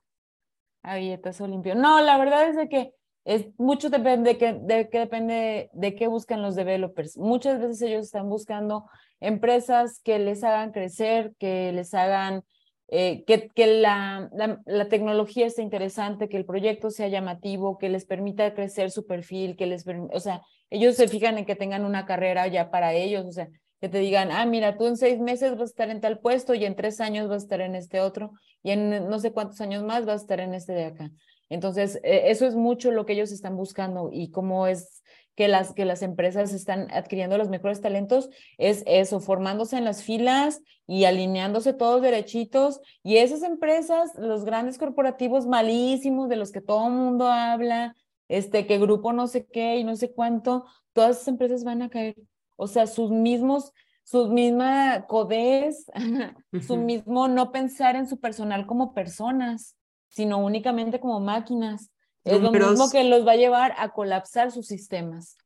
[0.84, 1.76] a billetazo limpio.
[1.76, 2.94] No, la verdad es de que
[3.30, 7.16] es, mucho depende de depende de qué buscan los developers.
[7.16, 8.86] Muchas veces ellos están buscando
[9.20, 12.44] empresas que les hagan crecer, que les hagan,
[12.88, 17.90] eh, que, que la, la, la, tecnología esté interesante, que el proyecto sea llamativo, que
[17.90, 21.86] les permita crecer su perfil, que les, o sea, ellos se fijan en que tengan
[21.86, 23.48] una carrera ya para ellos, o sea,
[23.80, 26.56] que te digan, ah, mira, tú en seis meses vas a estar en tal puesto
[26.56, 28.32] y en tres años vas a estar en este otro
[28.64, 31.12] y en no sé cuántos años más vas a estar en este de acá.
[31.50, 35.04] Entonces, e, eso es mucho lo que ellos están buscando y cómo es
[35.40, 40.04] que las, que las empresas están adquiriendo los mejores talentos, es eso, formándose en las
[40.04, 42.82] filas y alineándose todos derechitos.
[43.04, 47.96] Y esas empresas, los grandes corporativos malísimos de los que todo el mundo habla,
[48.28, 51.90] este, que grupo no sé qué y no sé cuánto, todas esas empresas van a
[51.90, 52.18] caer.
[52.58, 53.72] O sea, sus mismos,
[54.04, 55.86] su misma codez,
[56.68, 59.78] su mismo no pensar en su personal como personas,
[60.10, 61.92] sino únicamente como máquinas.
[62.24, 65.38] Es lo mismo que los va a llevar a colapsar sus sistemas.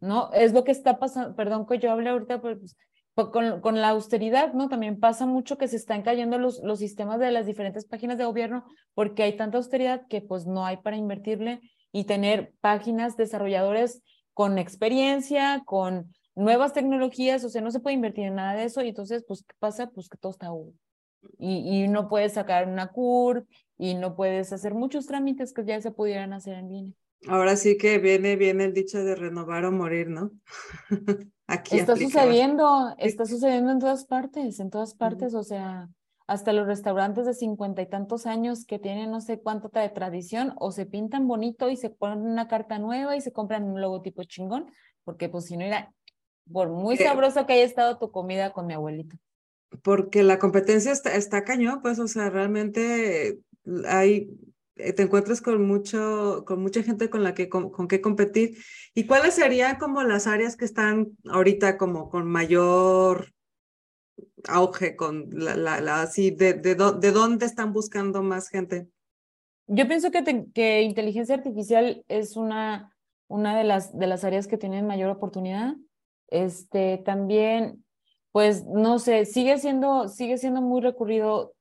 [0.00, 0.30] ¿No?
[0.32, 2.76] Es lo que está pasando, perdón que yo hable ahorita, pues,
[3.14, 4.68] con, con, la austeridad, ¿no?
[4.68, 8.24] También pasa mucho que se están cayendo los, los sistemas de las diferentes páginas de
[8.24, 11.60] gobierno porque hay tanta austeridad que pues no hay para invertirle
[11.92, 14.02] y tener páginas desarrolladores
[14.32, 18.82] con experiencia, con nuevas tecnologías, o sea, no se puede invertir en nada de eso
[18.82, 19.90] y entonces, pues, ¿qué pasa?
[19.90, 20.50] Pues que todo está
[21.38, 23.46] y, y no puedes sacar una CUR
[23.78, 26.92] y no puedes hacer muchos trámites que ya se pudieran hacer en línea.
[27.28, 30.32] Ahora sí que viene, viene el dicho de renovar o morir, ¿no?
[31.46, 35.88] Aquí está sucediendo, está sucediendo en todas partes, en todas partes, o sea,
[36.26, 40.54] hasta los restaurantes de cincuenta y tantos años que tienen no sé cuánto de tradición
[40.56, 44.24] o se pintan bonito y se ponen una carta nueva y se compran un logotipo
[44.24, 44.70] chingón,
[45.04, 45.92] porque pues si no era
[46.50, 49.16] por muy eh, sabroso que haya estado tu comida con mi abuelito.
[49.82, 53.38] Porque la competencia está, está cañón, pues, o sea, realmente
[53.86, 54.30] hay,
[54.76, 58.58] eh, te encuentras con mucho, con mucha gente con la que, con, con qué competir.
[58.94, 63.32] ¿Y cuáles serían como las áreas que están ahorita como con mayor
[64.48, 68.88] auge con la, la, así, de, de, de, dónde están buscando más gente?
[69.66, 72.94] Yo pienso que, que inteligencia artificial es una,
[73.28, 75.74] una de, las, de las áreas que tienen mayor oportunidad.
[76.28, 77.84] Este, también,
[78.32, 81.54] pues, no sé, sigue siendo, sigue siendo muy recurrido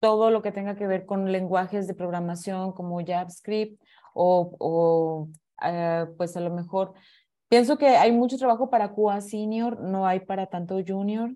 [0.00, 3.80] todo lo que tenga que ver con lenguajes de programación como JavaScript
[4.14, 5.28] o, o
[5.62, 6.94] eh, pues a lo mejor,
[7.48, 11.34] pienso que hay mucho trabajo para QA senior, no hay para tanto junior.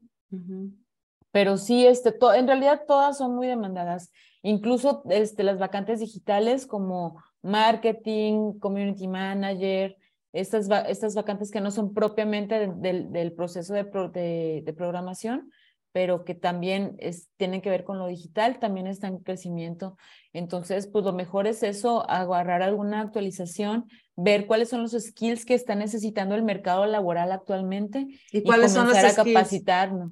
[1.31, 4.13] Pero sí, este, en realidad todas son muy demandadas.
[4.43, 9.97] Incluso este, las vacantes digitales como marketing, community manager,
[10.35, 13.85] estas, estas vacantes que no son propiamente del, del proceso de,
[14.65, 15.51] de, programación,
[15.93, 19.97] pero que también es, tienen que ver con lo digital, también están en crecimiento.
[20.33, 25.55] Entonces, pues lo mejor es eso, agarrar alguna actualización, ver cuáles son los skills que
[25.55, 30.11] está necesitando el mercado laboral actualmente y, cuáles son los a capacitarnos.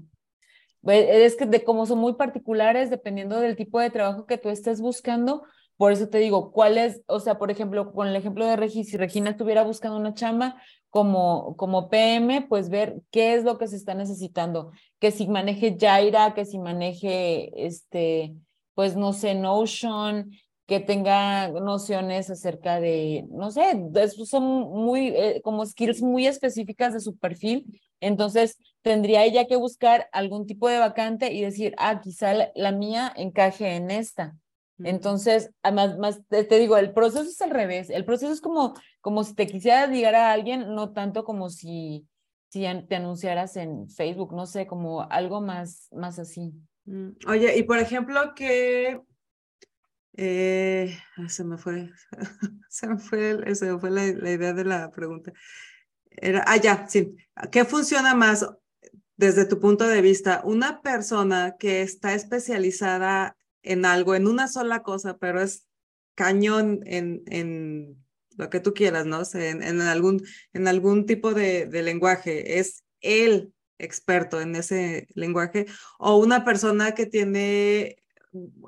[0.82, 4.50] Pues, es que de como son muy particulares, dependiendo del tipo de trabajo que tú
[4.50, 5.42] estés buscando,
[5.82, 7.02] por eso te digo, ¿cuál es?
[7.08, 10.54] O sea, por ejemplo, con el ejemplo de Regi, si Regina estuviera buscando una chamba
[10.90, 14.70] como, como PM, pues ver qué es lo que se está necesitando,
[15.00, 18.32] que si maneje Jaira, que si maneje, este,
[18.74, 20.30] pues no sé, Notion,
[20.68, 23.76] que tenga nociones acerca de, no sé,
[24.24, 27.80] son muy, eh, como skills muy específicas de su perfil.
[27.98, 33.12] Entonces, tendría ella que buscar algún tipo de vacante y decir, ah, quizá la, mía
[33.16, 34.36] encaje en esta.
[34.84, 37.90] Entonces, además, más, te, digo, el proceso es al revés.
[37.90, 42.06] El proceso es como, como si te quisieras ligar a alguien, no tanto como si,
[42.48, 46.52] si te anunciaras en Facebook, no sé, como algo más, más así.
[46.84, 49.00] Mm, oye, y por ejemplo, que
[50.16, 50.96] eh,
[51.28, 51.90] se me fue,
[52.68, 55.32] se me fue, se me fue la, la, idea de la pregunta.
[56.10, 57.16] Era, ah, ya, sí.
[57.50, 58.46] ¿Qué funciona más
[59.16, 60.42] desde tu punto de vista?
[60.44, 65.66] Una persona que está especializada en algo, en una sola cosa, pero es
[66.14, 67.96] cañón en, en
[68.36, 69.22] lo que tú quieras, ¿no?
[69.34, 75.66] en, en, algún, en algún tipo de, de lenguaje, es el experto en ese lenguaje,
[75.98, 78.02] o una persona que tiene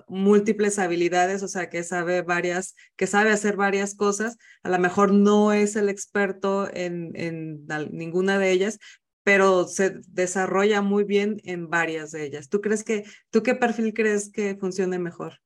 [0.09, 5.12] múltiples habilidades, o sea, que sabe varias, que sabe hacer varias cosas, a lo mejor
[5.12, 8.78] no es el experto en, en ninguna de ellas,
[9.25, 12.49] pero se desarrolla muy bien en varias de ellas.
[12.49, 15.41] ¿Tú crees que, tú qué perfil crees que funcione mejor?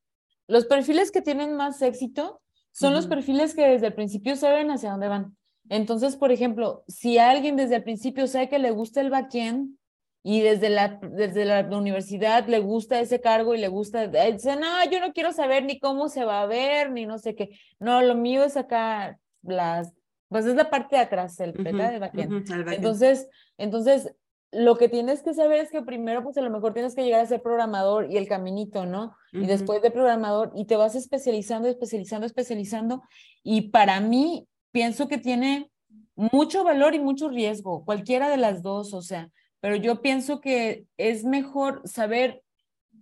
[0.47, 4.91] Los perfiles que tienen más éxito son los perfiles que desde el principio saben hacia
[4.91, 5.37] dónde van.
[5.69, 9.79] Entonces, por ejemplo, si alguien desde el principio sabe que le gusta el backend,
[10.23, 14.57] y desde la, desde la universidad le gusta ese cargo y le gusta, eh, dice,
[14.57, 17.59] no, yo no quiero saber ni cómo se va a ver, ni no sé qué.
[17.79, 19.95] No, lo mío es acá las,
[20.29, 22.51] pues es la parte de atrás, el beta de backend.
[22.73, 24.15] entonces, entonces,
[24.51, 27.21] lo que tienes que saber es que primero, pues a lo mejor tienes que llegar
[27.21, 29.15] a ser programador y el caminito, ¿no?
[29.33, 33.03] Y después de programador, y te vas especializando, especializando, especializando.
[33.43, 35.71] Y para mí, pienso que tiene
[36.15, 40.87] mucho valor y mucho riesgo, cualquiera de las dos, o sea, pero yo pienso que
[40.97, 42.43] es mejor saber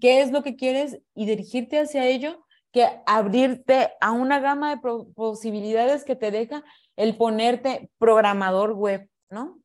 [0.00, 4.82] qué es lo que quieres y dirigirte hacia ello que abrirte a una gama de
[5.14, 6.62] posibilidades que te deja
[6.96, 9.60] el ponerte programador web, ¿no?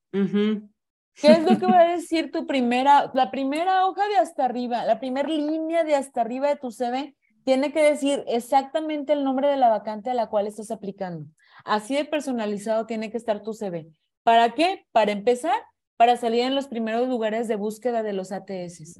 [1.15, 4.85] ¿Qué es lo que va a decir tu primera, la primera hoja de hasta arriba,
[4.85, 7.15] la primera línea de hasta arriba de tu CV?
[7.43, 11.25] Tiene que decir exactamente el nombre de la vacante a la cual estás aplicando.
[11.65, 13.87] Así de personalizado tiene que estar tu CV.
[14.23, 14.85] ¿Para qué?
[14.91, 15.59] Para empezar,
[15.97, 18.99] para salir en los primeros lugares de búsqueda de los ATS.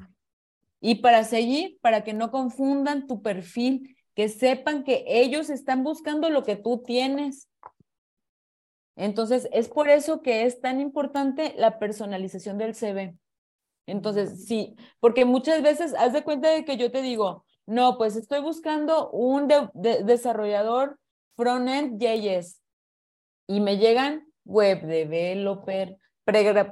[0.80, 6.28] Y para seguir, para que no confundan tu perfil, que sepan que ellos están buscando
[6.28, 7.48] lo que tú tienes.
[8.96, 13.16] Entonces, es por eso que es tan importante la personalización del CV.
[13.86, 18.16] Entonces, sí, porque muchas veces haz de cuenta de que yo te digo, no, pues
[18.16, 20.98] estoy buscando un desarrollador
[21.36, 22.60] front-end JS
[23.46, 25.96] y me llegan web developer,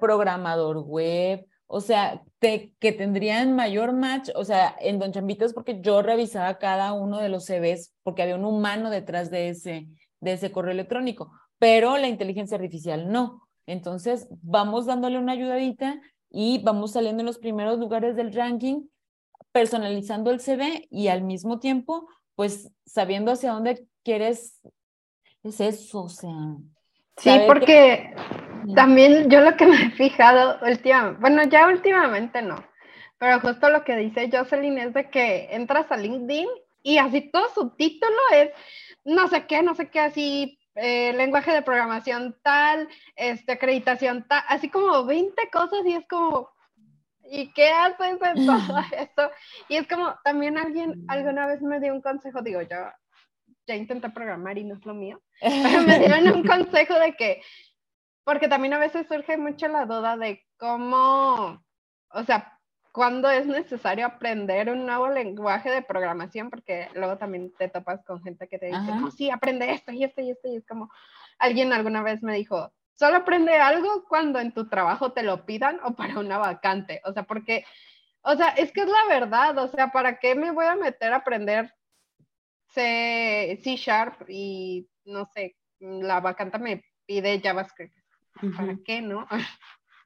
[0.00, 6.02] programador web, o sea, que tendrían mayor match, o sea, en Don Chambitas porque yo
[6.02, 9.88] revisaba cada uno de los CVs porque había un humano detrás de ese,
[10.20, 13.46] de ese correo electrónico, pero la inteligencia artificial no.
[13.66, 16.00] Entonces, vamos dándole una ayudadita
[16.30, 18.86] y vamos saliendo en los primeros lugares del ranking
[19.52, 24.60] personalizando el CV y al mismo tiempo, pues sabiendo hacia dónde quieres,
[25.42, 26.36] es eso, o sea.
[27.16, 28.14] Sí, porque
[28.74, 32.56] también yo lo que me he fijado últimamente, bueno, ya últimamente no,
[33.18, 36.48] pero justo lo que dice Jocelyn es de que entras a LinkedIn
[36.82, 38.50] y así todo su título es
[39.04, 44.42] no sé qué, no sé qué, así eh, lenguaje de programación tal, este, acreditación tal,
[44.48, 46.50] así como 20 cosas y es como,
[47.30, 49.30] ¿y qué haces en todo esto?
[49.68, 52.78] Y es como, también alguien alguna vez me dio un consejo, digo, yo
[53.66, 57.42] ya intenté programar y no es lo mío, pero me dieron un consejo de que,
[58.24, 61.62] porque también a veces surge mucho la duda de cómo,
[62.10, 62.58] o sea,
[62.92, 68.22] cuándo es necesario aprender un nuevo lenguaje de programación, porque luego también te topas con
[68.22, 70.90] gente que te dice, no, sí, aprende esto y esto y esto, y es como,
[71.38, 75.80] alguien alguna vez me dijo, solo aprende algo cuando en tu trabajo te lo pidan
[75.84, 77.64] o para una vacante, o sea, porque,
[78.22, 81.12] o sea, es que es la verdad, o sea, ¿para qué me voy a meter
[81.12, 81.72] a aprender
[82.68, 87.94] C, C Sharp y, no sé, la vacante me pide JavaScript?
[88.56, 89.26] ¿Para qué, no?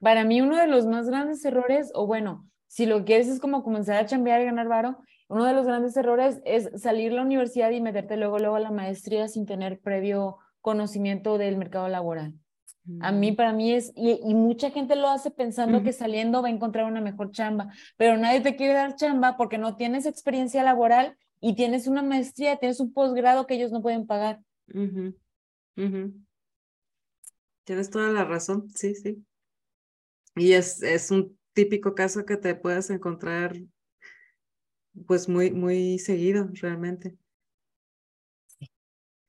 [0.01, 3.39] Para mí uno de los más grandes errores, o bueno, si lo que quieres es
[3.39, 4.97] como comenzar a chambear y ganar varo,
[5.29, 8.59] uno de los grandes errores es salir de la universidad y meterte luego, luego a
[8.59, 12.33] la maestría sin tener previo conocimiento del mercado laboral.
[12.99, 13.35] A mí, mm.
[13.37, 16.99] para mí es, y, mucha gente lo hace pensando que saliendo va a encontrar una
[16.99, 21.87] mejor chamba, pero nadie te quiere dar chamba porque no tienes experiencia laboral y tienes
[21.87, 24.41] una maestría, tienes un posgrado que ellos no pueden pagar.
[27.63, 29.23] Tienes toda la razón, sí, sí.
[30.35, 33.55] Y es, es un típico caso que te puedas encontrar
[35.07, 37.17] pues muy, muy seguido realmente.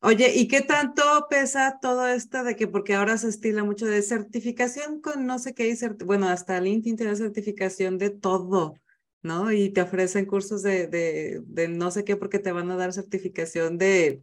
[0.00, 4.02] Oye, ¿y qué tanto pesa todo esto de que, porque ahora se estila mucho de
[4.02, 5.74] certificación con no sé qué,
[6.04, 8.74] bueno, hasta LinkedIn tiene certificación de todo,
[9.22, 9.50] ¿no?
[9.50, 12.92] Y te ofrecen cursos de, de, de no sé qué porque te van a dar
[12.92, 14.22] certificación de,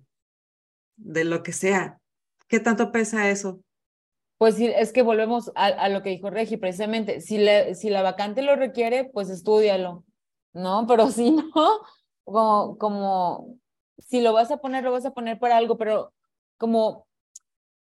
[0.97, 1.99] de lo que sea.
[2.47, 3.62] ¿Qué tanto pesa eso?
[4.43, 8.41] Pues es que volvemos a, lo que dijo Regi, precisamente, si, le, si la vacante
[8.41, 10.03] lo requiere, pues estúdialo,
[10.51, 10.85] ¿no?
[10.87, 11.49] Pero si no,
[12.25, 13.57] como, como,
[13.99, 16.11] si lo vas a poner, lo vas a poner para algo, pero
[16.57, 17.07] como,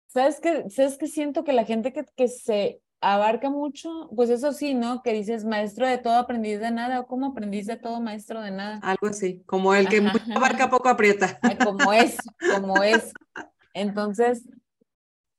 [0.05, 0.69] ¿sabes qué?
[0.69, 5.01] ¿Sabes qué siento que la gente que, que se abarca mucho, pues eso sí, ¿no?
[5.01, 8.51] Que dices maestro de todo, aprendiz de nada, o como aprendiz de todo, maestro de
[8.51, 8.79] nada.
[8.83, 11.39] Algo así, como el que abarca poco aprieta.
[11.63, 12.17] Como es,
[12.55, 13.13] como es.
[13.73, 14.47] Entonces,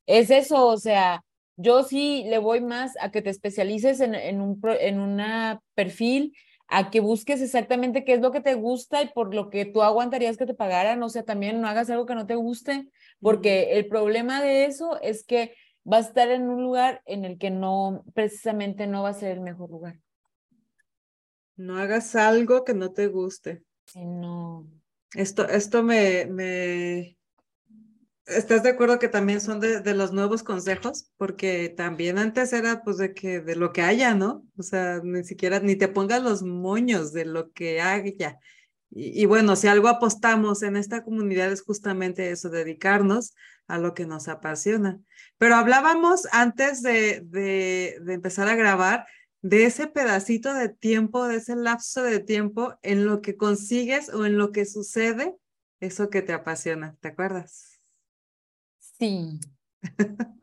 [0.07, 1.25] es eso, o sea,
[1.57, 6.35] yo sí le voy más a que te especialices en, en un en una perfil,
[6.69, 9.83] a que busques exactamente qué es lo que te gusta y por lo que tú
[9.83, 12.89] aguantarías que te pagaran, o sea, también no hagas algo que no te guste,
[13.21, 17.39] porque el problema de eso es que vas a estar en un lugar en el
[17.39, 19.99] que no, precisamente no va a ser el mejor lugar.
[21.57, 23.63] No hagas algo que no te guste.
[23.87, 24.67] Sí, no.
[25.15, 27.19] Esto, esto me, me,
[28.27, 31.11] ¿Estás de acuerdo que también son de, los nuevos consejos?
[31.17, 34.47] Porque también antes era pues de que de lo que haya, ¿no?
[34.57, 38.39] O sea, ni siquiera, ni te pongas los moños de lo que haya.
[38.91, 43.35] Y, y, bueno, si algo apostamos en esta comunidad es justamente eso, dedicarnos
[43.67, 45.01] a lo que nos apasiona.
[45.39, 49.07] Pero hablábamos antes de, de, de empezar a grabar
[49.41, 54.25] de ese pedacito de tiempo, de ese lapso de tiempo en lo que consigues o
[54.27, 55.35] en lo que sucede
[55.81, 57.72] eso que te apasiona, ¿te acuerdas?
[59.03, 59.41] Sí.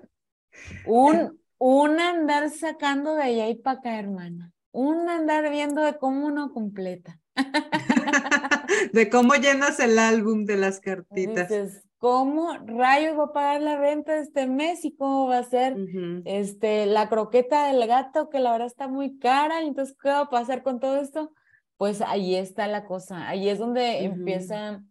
[0.86, 4.52] un, un andar sacando de allá y para acá, hermana.
[4.72, 7.22] Un andar viendo de cómo uno completa.
[8.94, 11.48] de cómo llenas el álbum de las cartitas.
[11.48, 15.44] Dices, ¿cómo rayos va a pagar la renta de este mes y cómo va a
[15.44, 15.78] ser
[16.26, 19.62] este, la croqueta del gato que la verdad está muy cara?
[19.62, 21.32] Entonces, ¿qué va a pasar con todo esto?
[21.78, 23.30] Pues ahí está la cosa.
[23.30, 24.84] Ahí es donde empieza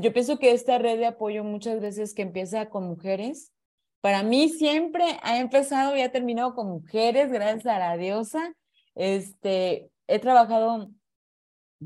[0.00, 3.52] yo pienso que esta red de apoyo muchas veces que empieza con mujeres,
[4.00, 8.52] para mí siempre ha empezado y ha terminado con mujeres, gracias a la diosa.
[8.94, 10.90] Este, he trabajado,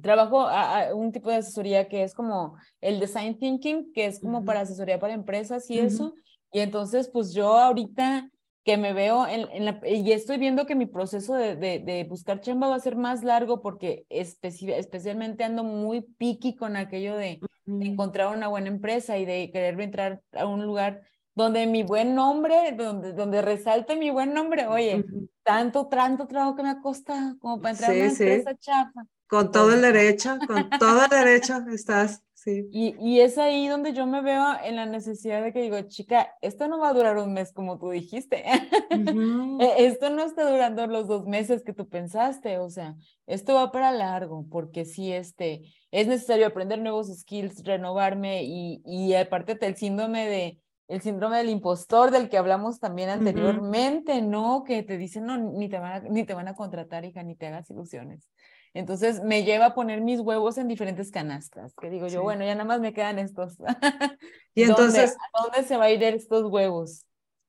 [0.01, 4.45] trabajo a, un tipo de asesoría que es como el design thinking, que es como
[4.45, 6.15] para asesoría para empresas y eso.
[6.53, 8.31] Y entonces, pues yo ahorita
[8.67, 12.67] que me veo en, la, y estoy viendo que mi proceso de, de, buscar chamba
[12.67, 18.49] va a ser más largo porque especialmente ando muy piqui con aquello de, encontrar una
[18.49, 21.03] buena empresa y de querer entrar a un lugar
[21.37, 25.05] donde mi buen nombre, donde, donde resalte mi buen nombre, oye,
[25.45, 29.07] tanto, tanto trabajo que me ha costado como para entrar a una empresa chafa.
[29.29, 32.69] Con todo el derecho, con todo el derecho estás, Sí.
[32.71, 36.33] Y, y, es ahí donde yo me veo en la necesidad de que digo, chica,
[36.41, 38.45] esto no va a durar un mes como tú dijiste.
[39.59, 42.95] E, esto no está durando los dos meses que tú pensaste, o sea,
[43.27, 49.15] esto va para largo, porque sí, este, es necesario aprender nuevos skills, renovarme y, y
[49.15, 54.63] aparte el síndrome de, el síndrome del impostor del que hablamos también anteriormente, ¿no?
[54.65, 57.35] Que te dicen, no, ni te, van a, ni te van a contratar, hija, ni
[57.35, 58.31] te hagas ilusiones.
[58.77, 62.55] Entonces me lleva a poner mis huevos en diferentes canastas, que digo yo, bueno, ya
[62.55, 63.57] nada más me quedan estos.
[64.55, 67.07] y entonces, ¿a dónde se va a ir estos huevos?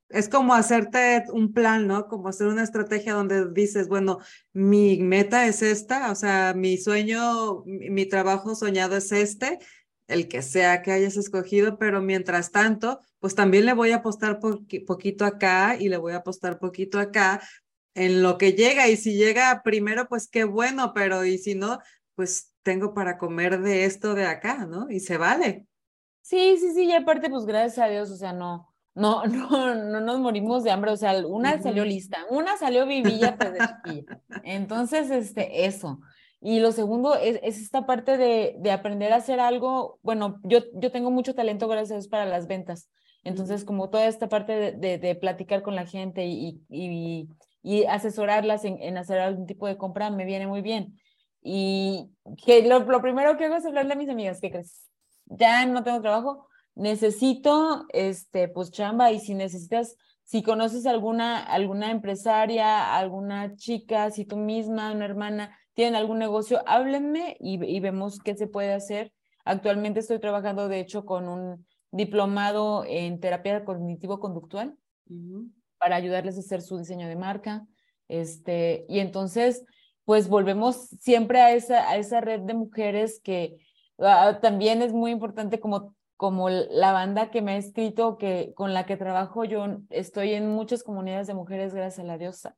[0.08, 2.08] Es como hacerte un plan, ¿no?
[2.08, 4.20] Como hacer una estrategia donde dices, bueno,
[4.54, 9.58] mi meta es esta, o sea, mi sueño, mi trabajo soñado es este,
[10.06, 14.40] el que sea que hayas escogido, pero mientras tanto, pues también le voy a apostar
[14.40, 17.42] poquito acá y le voy a apostar poquito acá
[17.98, 21.78] en lo que llega y si llega primero, pues qué bueno, pero y si no,
[22.14, 24.90] pues tengo para comer de esto de acá, ¿no?
[24.90, 25.66] Y se vale.
[26.22, 30.00] Sí, sí, sí, y aparte, pues gracias a Dios, o sea, no, no, no, no
[30.00, 34.20] nos morimos de hambre, o sea, una salió lista, una salió vivilla pues de chiquilla.
[34.42, 36.00] Entonces, este, eso.
[36.40, 40.60] Y lo segundo es, es esta parte de, de, aprender a hacer algo, bueno, yo,
[40.74, 42.90] yo tengo mucho talento, gracias a Dios, para las ventas.
[43.24, 47.28] Entonces, como toda esta parte de, de, de platicar con la gente y, y,
[47.68, 50.98] y asesorarlas en, en, hacer algún tipo de compra me viene muy bien.
[51.42, 52.08] Y
[52.42, 54.88] que lo, primero que hago es hablarle a mis amigas, ¿qué crees?
[55.26, 61.90] Ya no tengo trabajo, necesito, este, pues chamba y si necesitas, si conoces alguna, alguna
[61.90, 68.18] empresaria, alguna chica, si tú misma, una hermana, tienen algún negocio, háblenme y, y vemos
[68.20, 69.12] qué se puede hacer.
[69.44, 74.74] Actualmente estoy trabajando, de hecho, con un diplomado en terapia cognitivo-conductual
[75.78, 77.66] para ayudarles a hacer su diseño de marca.
[78.08, 79.64] Este, y entonces,
[80.04, 83.56] pues volvemos siempre a esa, a esa red de mujeres que
[83.98, 88.74] uh, también es muy importante como, como la banda que me ha escrito, que, con
[88.74, 89.44] la que trabajo.
[89.44, 92.56] Yo estoy en muchas comunidades de mujeres, gracias a la diosa.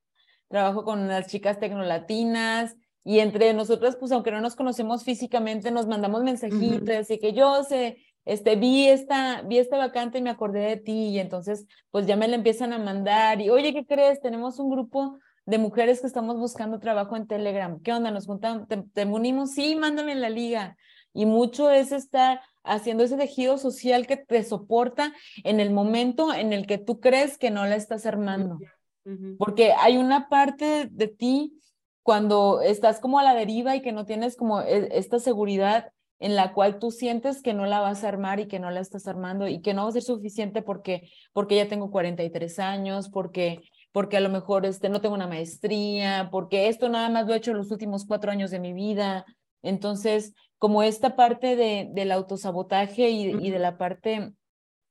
[0.49, 5.87] Trabajo con las chicas tecnolatinas, y entre nosotras, pues aunque no nos conocemos físicamente, nos
[5.87, 7.01] mandamos mensajitos, uh -huh.
[7.01, 11.09] así que yo sé, este, vi esta, vi esta vacante y me acordé de ti,
[11.09, 14.21] y entonces, pues ya me la empiezan a mandar, y oye, ¿qué crees?
[14.21, 18.11] Tenemos un grupo de mujeres que estamos buscando trabajo en Telegram, ¿qué onda?
[18.11, 18.69] ¿Nos juntamos?
[18.69, 19.53] ¿Te, te unimos?
[19.53, 20.77] Sí, mándame en la liga,
[21.13, 25.13] y mucho es estar haciendo ese tejido social que te soporta
[25.45, 28.59] en el momento en el que tú crees que no la estás armando,
[29.07, 29.37] uh -huh.
[29.39, 31.57] porque hay una parte de ti
[32.03, 36.53] cuando estás como a la deriva y que no tienes como esta seguridad en la
[36.53, 39.49] cual tú sientes que no la vas a armar y que no la estás armando
[39.49, 44.19] y que no va a ser suficiente porque, porque ya tengo 43 años, porque, porque
[44.19, 47.55] a lo mejor este, no tengo una maestría, porque esto nada más lo he hecho
[47.55, 49.25] los últimos cuatro años de mi vida.
[49.63, 54.35] Entonces, como esta parte de, del autosabotaje y, y de la parte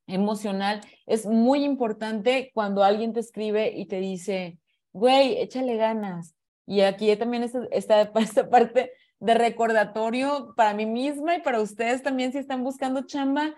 [0.08, 4.58] emocional, es muy importante cuando alguien te escribe y te dice,
[4.94, 6.36] güey, échale ganas,
[6.70, 12.02] y aquí también está, esta, esta parte de recordatorio para mí misma y para ustedes
[12.02, 13.54] también si están buscando chamba,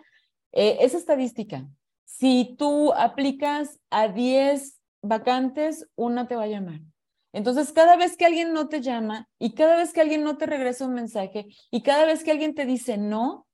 [0.51, 1.67] eh, es estadística.
[2.05, 6.81] Si tú aplicas a 10 vacantes, una te va a llamar.
[7.33, 10.45] Entonces, cada vez que alguien no te llama y cada vez que alguien no te
[10.45, 13.47] regresa un mensaje y cada vez que alguien te dice no,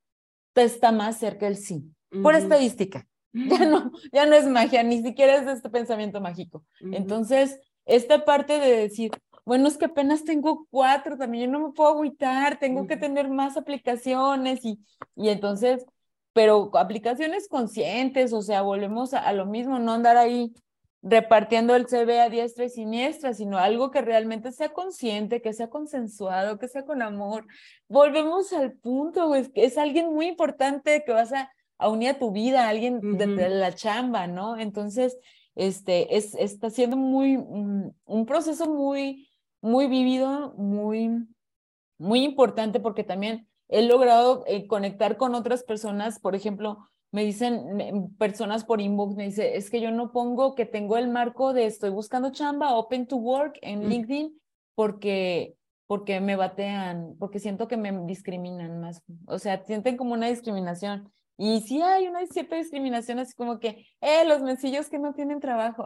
[0.53, 1.85] te está más cerca el sí.
[2.11, 2.23] Uh -huh.
[2.23, 3.07] Por estadística.
[3.33, 6.65] Ya no, ya no es magia, ni siquiera es este pensamiento mágico.
[6.81, 6.97] Uh -huh.
[6.97, 9.11] Entonces, esta parte de decir,
[9.47, 13.29] bueno, es que apenas tengo cuatro, también yo no me puedo agüitar, tengo que tener
[13.29, 14.77] más aplicaciones y,
[15.15, 15.85] y entonces,
[16.33, 20.53] pero aplicaciones conscientes, o sea, volvemos a, a, lo mismo, no andar ahí
[21.01, 25.69] repartiendo el CV a diestra y siniestra, sino algo que realmente sea consciente, que sea
[25.69, 27.47] consensuado, que sea con amor.
[27.87, 32.33] Volvemos al punto, es es alguien muy importante que vas a, a unir a tu
[32.33, 33.17] vida, alguien uh -huh.
[33.17, 34.57] de, de la chamba, ¿no?
[34.57, 35.17] Entonces,
[35.55, 39.29] este, es, está siendo muy, un, un proceso muy,
[39.61, 41.27] muy vivido, muy,
[41.97, 47.75] muy importante porque también he logrado eh, conectar con otras personas, por ejemplo, me dicen
[47.75, 51.53] me, personas por inbox, me dice, es que yo no pongo que tengo el marco
[51.53, 53.89] de estoy buscando chamba, open to work en mm.
[53.89, 54.41] LinkedIn,
[54.75, 55.55] porque,
[55.87, 61.11] porque me batean, porque siento que me discriminan más, o sea, sienten como una discriminación.
[61.39, 65.39] Y sí hay una cierta discriminación, así como que, eh, los mencillos que no tienen
[65.39, 65.85] trabajo.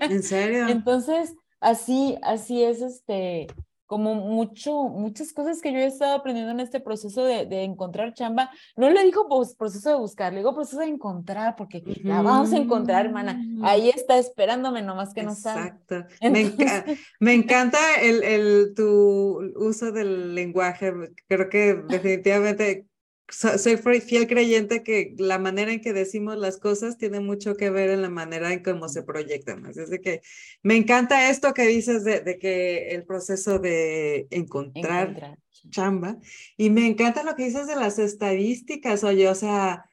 [0.00, 0.68] ¿En serio?
[0.68, 3.46] Entonces, así, así es, este,
[3.86, 8.14] como mucho, muchas cosas que yo he estado aprendiendo en este proceso de, de encontrar
[8.14, 8.50] chamba.
[8.76, 12.02] No le digo pues, proceso de buscar, le digo proceso de encontrar, porque uh -huh.
[12.02, 13.40] la vamos a encontrar, hermana.
[13.62, 15.68] Ahí está esperándome, nomás que no sabe.
[15.68, 16.04] Exacto.
[16.20, 16.26] Entonces...
[16.36, 16.84] Me, enca
[17.20, 20.92] me, encanta el, el, tu uso del lenguaje.
[21.28, 22.86] Creo que definitivamente
[23.28, 27.90] soy fiel creyente que la manera en que decimos las cosas tiene mucho que ver
[27.90, 29.66] en la manera en cómo se proyectan.
[29.66, 30.20] Así es de que
[30.62, 35.38] me encanta esto que dices de, de que el proceso de encontrar, encontrar,
[35.70, 36.18] chamba
[36.56, 39.86] y me encanta lo que dices de las estadísticas, oye, o sea,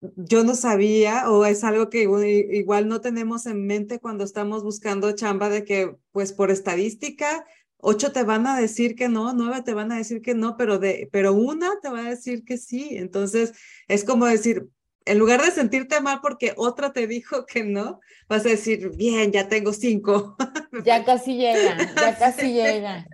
[0.00, 5.12] yo no sabía o es algo que igual no tenemos en mente cuando estamos buscando
[5.12, 7.44] chamba de que pues por estadística
[7.78, 10.78] ocho te van a decir que no, nueve te van a decir que no, pero,
[10.78, 12.88] de, pero una te va a decir que sí.
[12.92, 13.52] Entonces,
[13.88, 14.68] es como decir,
[15.04, 19.32] en lugar de sentirte mal porque otra te dijo que no, vas a decir, bien,
[19.32, 20.36] ya tengo cinco.
[20.84, 23.06] Ya casi llega, ya casi llega.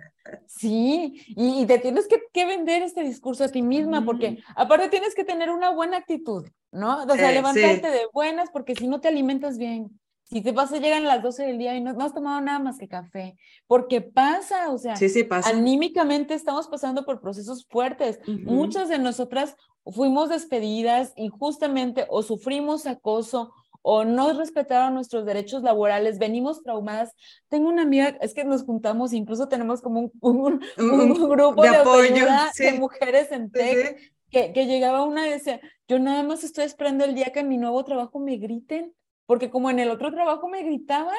[0.47, 5.15] Sí, y, te tienes que, que, vender este discurso a ti misma, porque aparte tienes
[5.15, 7.03] que tener una buena actitud, ¿no?
[7.03, 11.05] O sea, levantarte de buenas, porque si no te alimentas bien, si te pasa, llegan
[11.05, 14.01] a las 12 del día y no, no, has tomado nada más que café, porque
[14.01, 15.49] pasa, o sea, sí, sí, pasa.
[15.49, 18.19] anímicamente estamos pasando por procesos fuertes.
[18.43, 19.55] Muchas de nosotras
[19.85, 23.53] fuimos despedidas injustamente o sufrimos acoso
[23.83, 27.11] o no respetaron nuestros derechos laborales, venimos traumadas.
[27.49, 32.25] Tengo una amiga, es que nos juntamos, incluso tenemos como un, un, grupo de, apoyo
[32.57, 37.05] de mujeres en TEC, que, que llegaba una y decía, yo nada más estoy esperando
[37.05, 38.91] el día que en mi nuevo trabajo me griten
[39.25, 41.15] porque como en el otro trabajo me gritaban,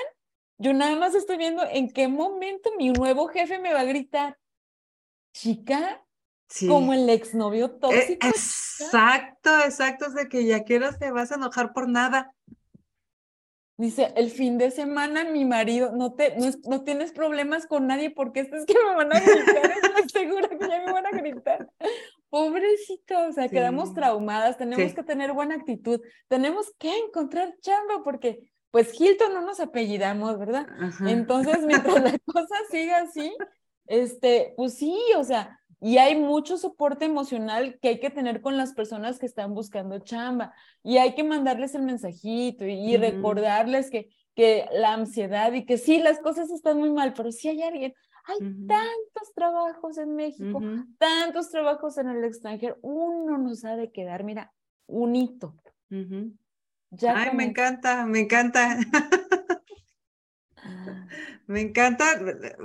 [0.58, 4.38] yo nada más estoy viendo en qué momento mi nuevo jefe me va a gritar,
[5.32, 6.02] chica,
[6.66, 8.26] como el exnovio e, tóxico.
[8.26, 12.32] exacto, exacto, es de que ya quieras te vas a enojar por nada.
[13.78, 16.34] Dice, el fin de semana mi marido, no, te,
[16.66, 20.48] no, tienes problemas con nadie porque esto es que me van a gritar, estoy segura
[20.48, 21.68] que ya me van a gritar.
[22.28, 28.50] Pobrecito, o sea, quedamos traumadas, tenemos que tener buena actitud, tenemos que encontrar chamba porque
[28.70, 30.66] pues Hilton no nos apellidamos, ¿verdad?
[31.06, 33.32] Entonces, mientras la cosa siga así,
[33.86, 38.56] este, pues sí, o sea, y hay mucho soporte emocional que hay que tener con
[38.56, 40.54] las personas que están buscando chamba.
[40.82, 45.98] Y hay que mandarles el mensajito y, recordarles que, que la ansiedad y que sí,
[45.98, 47.94] las cosas están muy mal, pero si hay alguien,
[48.26, 50.60] hay tantos trabajos en México,
[50.98, 54.52] tantos trabajos en el extranjero, uno nos ha de quedar, mira,
[54.86, 55.54] un hito.
[55.90, 58.78] Ay, me encanta, me encanta.
[61.48, 62.04] Me encanta,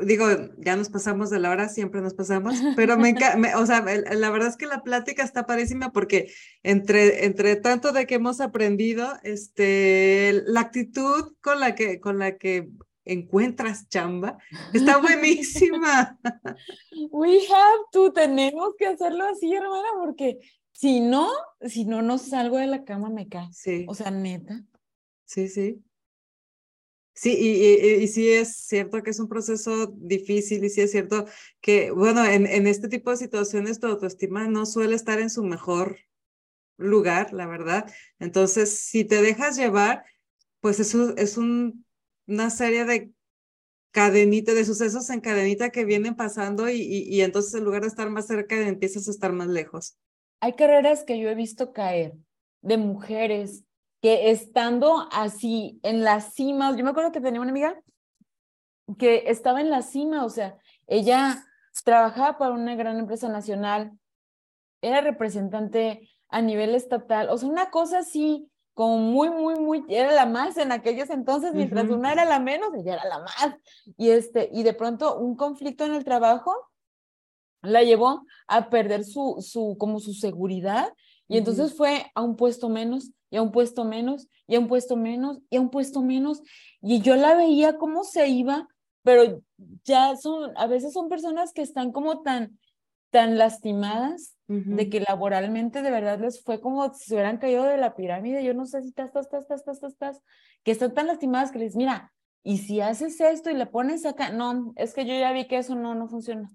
[0.04, 0.26] digo,
[0.58, 4.30] ya nos pasamos de la hora, siempre nos pasamos, pero me encanta, o sea, la
[4.32, 6.34] verdad es que la plática está parísima porque
[6.64, 12.38] entre, entre tanto de que hemos aprendido, este, la actitud con la que, con la
[12.38, 12.70] que
[13.12, 14.38] encuentras chamba
[14.74, 16.20] está buenísima.
[17.12, 20.40] We have to, tenemos que hacerlo así, hermana, porque
[20.72, 21.30] si no,
[21.62, 23.50] si no, no salgo de la cama, me cae.
[23.52, 23.86] Sí.
[23.88, 24.64] O sea, neta.
[25.26, 25.84] Sí, sí.
[27.14, 31.26] Sí, y, y, sí es cierto que es un proceso difícil y sí es cierto
[31.60, 35.44] que, bueno, en, en este tipo de situaciones tu autoestima no suele estar en su
[35.44, 36.00] mejor
[36.78, 37.92] lugar, la verdad.
[38.20, 40.04] Entonces, si te dejas llevar,
[40.62, 41.86] pues eso es un,
[42.28, 43.12] una serie de
[43.92, 48.10] cadenitas, de sucesos en cadenita que vienen pasando y, y, entonces en lugar de estar
[48.10, 49.98] más cerca, empiezas a estar más lejos.
[50.40, 52.14] Hay carreras que yo he visto caer
[52.62, 53.66] de mujeres
[54.02, 57.80] que estando así en la cima, yo me acuerdo que tenía una amiga
[58.98, 60.58] que estaba en la cima, o sea,
[60.88, 61.46] ella
[61.84, 63.92] trabajaba para una gran empresa nacional,
[64.82, 70.12] era representante a nivel estatal, o sea, una cosa así, como muy, muy, muy, era
[70.12, 73.56] la más en aquellos entonces, mientras una era la menos, ella era la más.
[73.98, 76.54] Y, este, y de pronto un conflicto en el trabajo
[77.62, 80.94] la llevó a perder su, su, como su seguridad,
[81.28, 84.68] y entonces fue a un puesto menos, y a un puesto menos, y a un
[84.68, 86.42] puesto menos, y a un puesto menos.
[86.82, 88.68] Y yo la veía cómo se iba,
[89.04, 89.42] pero
[89.84, 92.60] ya son, a veces son personas que están como tan,
[93.12, 97.78] tan lastimadas de que laboralmente de verdad les fue como si se hubieran caído de
[97.78, 98.44] la pirámide.
[98.44, 100.22] Yo no sé si estás, estás, estás, estás, estás, estás,
[100.64, 102.12] que están tan lastimadas que les, mira,
[102.44, 105.58] y si haces esto y le pones acá, no, es que yo ya vi que
[105.58, 106.50] eso no, no funciona.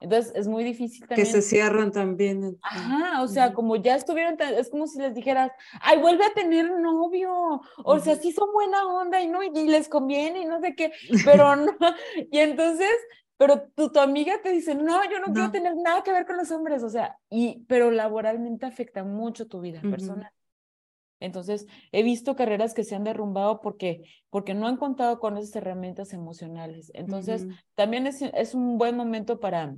[0.00, 1.26] Entonces es muy difícil también.
[1.26, 2.58] Que se cierran también.
[2.62, 5.52] Ajá, o sea, como ya estuvieron, es como si les dijeras,
[5.82, 9.90] ay, vuelve a tener novio, o sea, sí son buena onda y no, y les
[9.90, 10.90] conviene y no sé qué,
[11.26, 11.76] pero no,
[12.30, 12.90] y entonces,
[13.40, 16.36] pero tu, tu amiga te dice, no, yo no, quiero tener nada que ver con
[16.36, 20.30] los hombres, o sea, y, pero laboralmente afecta mucho tu vida personal.
[21.20, 25.56] Entonces, he visto carreras que se han derrumbado porque, porque no han contado con esas
[25.56, 26.92] herramientas emocionales.
[26.92, 29.74] Entonces, también es, es un buen momento para,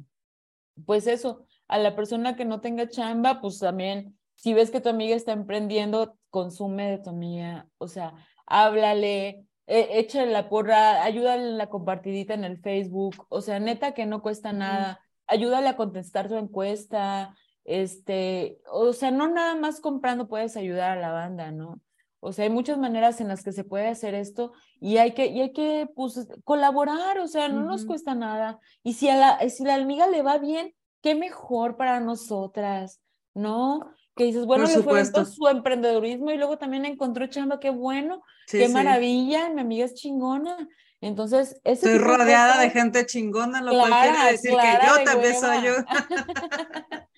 [0.85, 4.89] pues eso, a la persona que no tenga chamba, pues también, si ves que tu
[4.89, 8.13] amiga está emprendiendo, consume de tu amiga, o sea,
[8.45, 13.95] háblale, e, échale la porra, ayúdale en la compartidita en el Facebook, o sea, neta
[13.95, 17.35] que no cuesta nada, ayúdale a contestar tu encuesta,
[17.65, 21.81] este, o sea, no nada más comprando puedes ayudar a la banda, ¿no?
[22.21, 25.27] O sea, hay muchas maneras en las que se puede hacer esto y hay que,
[25.27, 28.61] y hay que pues, colaborar, o sea, no nos cuesta nada.
[28.83, 33.01] Y si a la, si la amiga le va bien, qué mejor para nosotras,
[33.35, 33.91] ¿no?
[34.15, 38.23] Que dices, bueno, le fue todo su emprendedurismo y luego también encontró chamba, qué bueno,
[38.47, 40.69] qué maravilla, mi amiga es chingona.
[41.01, 45.73] Entonces, estoy rodeada de, gente chingona, lo cual quiere decir que yo también soy yo.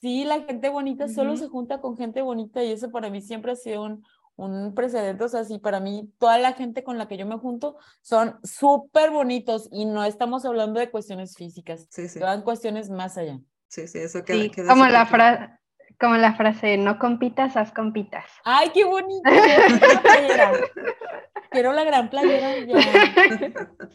[0.00, 3.52] sí, la gente bonita solo se junta con gente bonita y eso para mí siempre
[3.52, 4.04] ha sido un,
[4.36, 7.38] un precedente, o sea, sí, para mí toda la gente con la que yo me
[7.38, 12.20] junto son súper bonitos y no estamos hablando de cuestiones físicas, sí, sí.
[12.20, 13.40] van cuestiones más allá.
[13.66, 15.63] Sí, sí, eso queda, sí, como la frase
[16.00, 18.24] como la frase, no compitas, haz compitas.
[18.44, 19.22] ¡Ay, qué bonito!
[21.54, 22.54] Quiero la gran playera.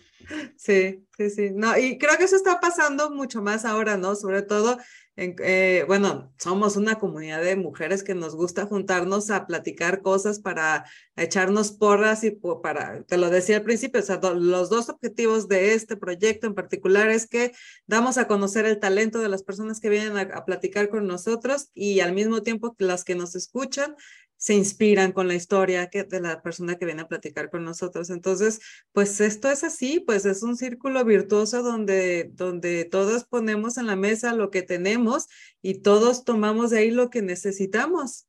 [0.56, 1.50] Sí, sí, sí.
[1.52, 4.14] No, y creo que eso está pasando mucho más ahora, ¿no?
[4.14, 4.78] Sobre todo
[5.22, 10.86] eh, bueno, somos una comunidad de mujeres que nos gusta juntarnos a platicar cosas para
[11.18, 15.74] echarnos porras y para, te lo decía al principio, o sea, los dos objetivos de
[15.74, 17.52] este proyecto en particular es que
[17.86, 21.70] damos a conocer el talento de las personas que vienen a, a platicar con nosotros
[21.74, 23.98] y al mismo tiempo que las que nos escuchan
[24.40, 28.10] se inspiran con la historia que, de la persona que viene a platicar con nosotros.
[28.10, 28.62] Entonces,
[28.94, 33.98] pues esto es así, pues es un círculo virtuoso donde, donde todos ponemos en la
[33.98, 35.28] mesa lo que tenemos
[35.62, 38.28] y todos tomamos de ahí lo que necesitamos.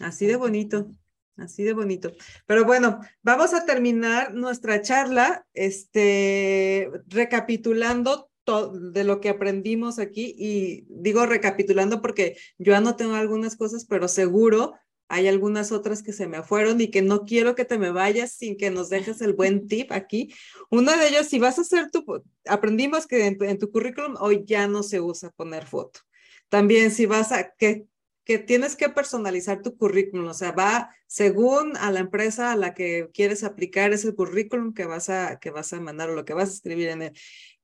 [0.00, 0.92] Así de bonito.
[1.36, 2.12] Así de bonito.
[2.46, 8.30] Pero bueno, vamos a terminar nuestra charla, este, recapitulando
[8.72, 14.74] de lo que aprendimos aquí y digo recapitulando porque yo tengo algunas cosas, pero seguro
[15.10, 18.30] hay algunas otras que se me fueron y que no quiero que te me vayas
[18.30, 20.32] sin que nos dejes el buen tip aquí.
[20.70, 22.04] Uno de ellos, si vas a hacer tu,
[22.46, 26.00] aprendimos que en tu, currículum hoy ya no se usa poner foto.
[26.48, 27.86] También si vas a, que,
[28.30, 32.74] que tienes que personalizar tu currículum, o sea, va según a la empresa a la
[32.74, 36.32] que quieres aplicar ese currículum que vas a, que vas a mandar o lo que
[36.32, 37.12] vas a escribir en él.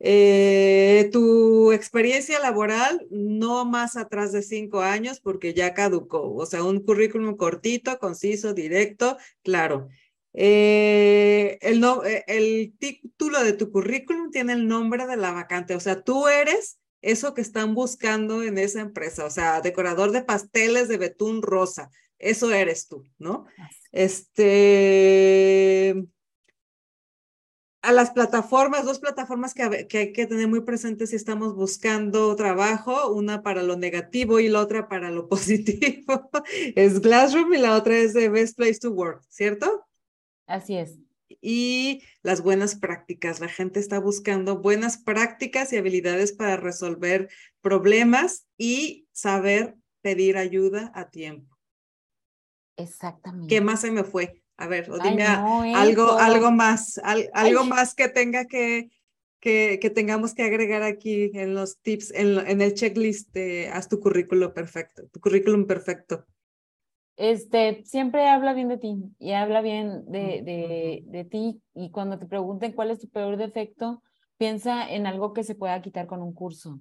[0.01, 6.65] Eh, tu experiencia laboral no más atrás de cinco años porque ya caducó, o sea,
[6.65, 9.87] un currículum cortito, conciso, directo, claro.
[10.33, 15.77] Eh, el, no, eh, el título de tu currículum tiene el nombre de la vacante,
[15.77, 20.23] o sea, tú eres eso que están buscando en esa empresa, o sea, decorador de
[20.23, 21.89] pasteles de betún rosa,
[22.19, 23.47] eso eres tú, ¿no?
[23.93, 25.95] Este,
[27.81, 33.13] a las plataformas, dos plataformas que, hay que tener muy presentes si estamos buscando trabajo,
[33.13, 36.29] una para lo negativo y la otra para lo positivo.
[36.75, 39.87] es Glassroom y la otra es The Best Place to Work, ¿cierto?
[40.49, 41.06] Así es.
[41.29, 43.41] Y las buenas prácticas.
[43.41, 47.29] La gente está buscando buenas prácticas y habilidades para resolver
[47.61, 51.57] problemas y saber pedir ayuda a tiempo.
[52.77, 53.49] Exactamente.
[53.49, 54.43] ¿Qué más se me fue?
[54.57, 57.01] A ver, dime algo, algo más,
[57.35, 58.91] algo más que tenga que,
[59.41, 63.89] que, que, tengamos que agregar aquí en los tips, en, en el checklist de haz
[63.89, 66.25] tu currículum perfecto, tu currículum perfecto.
[67.17, 72.19] Este, siempre habla bien de ti y habla bien de, de, de ti y cuando
[72.19, 74.03] te pregunten cuál es tu peor defecto,
[74.37, 76.81] piensa en algo que se pueda quitar con un curso,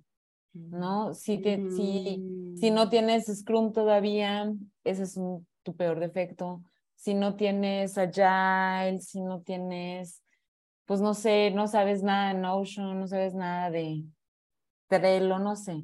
[0.53, 1.13] ¿no?
[1.13, 2.89] Si, te, si, si no mm.
[2.89, 4.51] tienes Scrum todavía,
[4.83, 5.17] ese es
[5.63, 6.61] tu peor defecto
[6.95, 10.23] si no tienes Agile, si no tienes,
[10.85, 14.03] pues no sé, no sabes nada de Notion, no sabes nada de
[14.87, 15.83] Trello, no sé,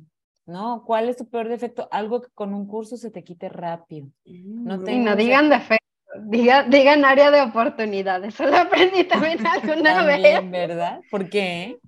[0.51, 0.83] ¿no?
[0.85, 1.87] ¿Cuál es tu peor defecto?
[1.91, 4.07] Algo que con un curso se te quite rápido.
[4.25, 5.85] No, mm, no digan defecto,
[6.27, 10.51] digan área de oportunidades, eso lo aprendí también alguna también, vez.
[10.51, 11.01] ¿verdad?
[11.09, 11.79] ¿Por qué?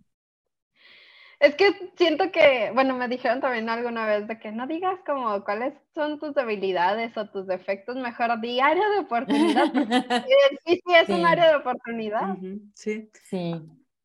[1.40, 5.44] Es que siento que, bueno, me dijeron también alguna vez de que no digas como
[5.44, 9.66] cuáles son tus debilidades o tus defectos, mejor di área de oportunidad.
[10.66, 12.38] sí, sí, es un área de oportunidad.
[12.74, 13.10] Sí.
[13.26, 13.62] Sí.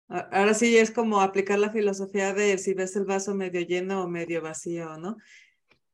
[0.09, 4.09] Ahora sí es como aplicar la filosofía de si ves el vaso medio lleno o
[4.09, 5.17] medio vacío, ¿no?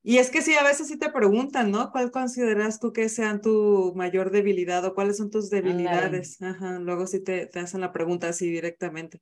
[0.03, 1.91] Y es que sí, a veces sí te preguntan, ¿no?
[1.91, 6.41] ¿Cuál consideras tú que sean tu mayor debilidad o cuáles son tus debilidades?
[6.43, 9.21] Ajá, luego sí te, te hacen la pregunta así directamente.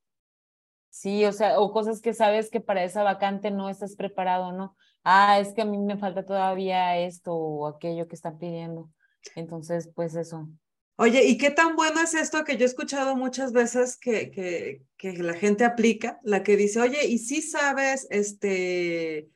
[0.90, 4.76] Sí, o sea, o cosas que sabes que para esa vacante no estás preparado, ¿no?
[5.04, 8.90] Ah, es que a mí me falta todavía esto o aquello que están pidiendo.
[9.34, 10.48] Entonces, pues eso.
[10.96, 14.82] Oye, ¿y qué tan bueno es esto que yo he escuchado muchas veces que, que,
[14.96, 16.20] que la gente aplica?
[16.22, 19.28] La que dice, oye, ¿y si sabes este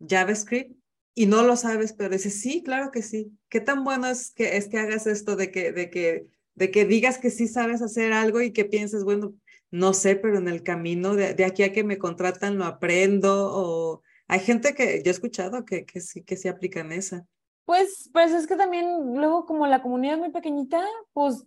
[0.00, 0.76] JavaScript?
[1.14, 3.32] Y no lo sabes, pero dice, sí, claro que sí.
[3.48, 6.84] ¿Qué tan bueno es que, es que hagas esto de que, de que, de que
[6.86, 9.34] digas que sí sabes hacer algo y que pienses, bueno,
[9.70, 14.02] no sé, pero en el camino de, aquí a que me contratan lo aprendo o
[14.28, 17.26] Hay gente que yo he escuchado que, que sí, que sí aplican esa.
[17.64, 21.46] Pues, pues es que también luego como la comunidad es muy pequeñita, pues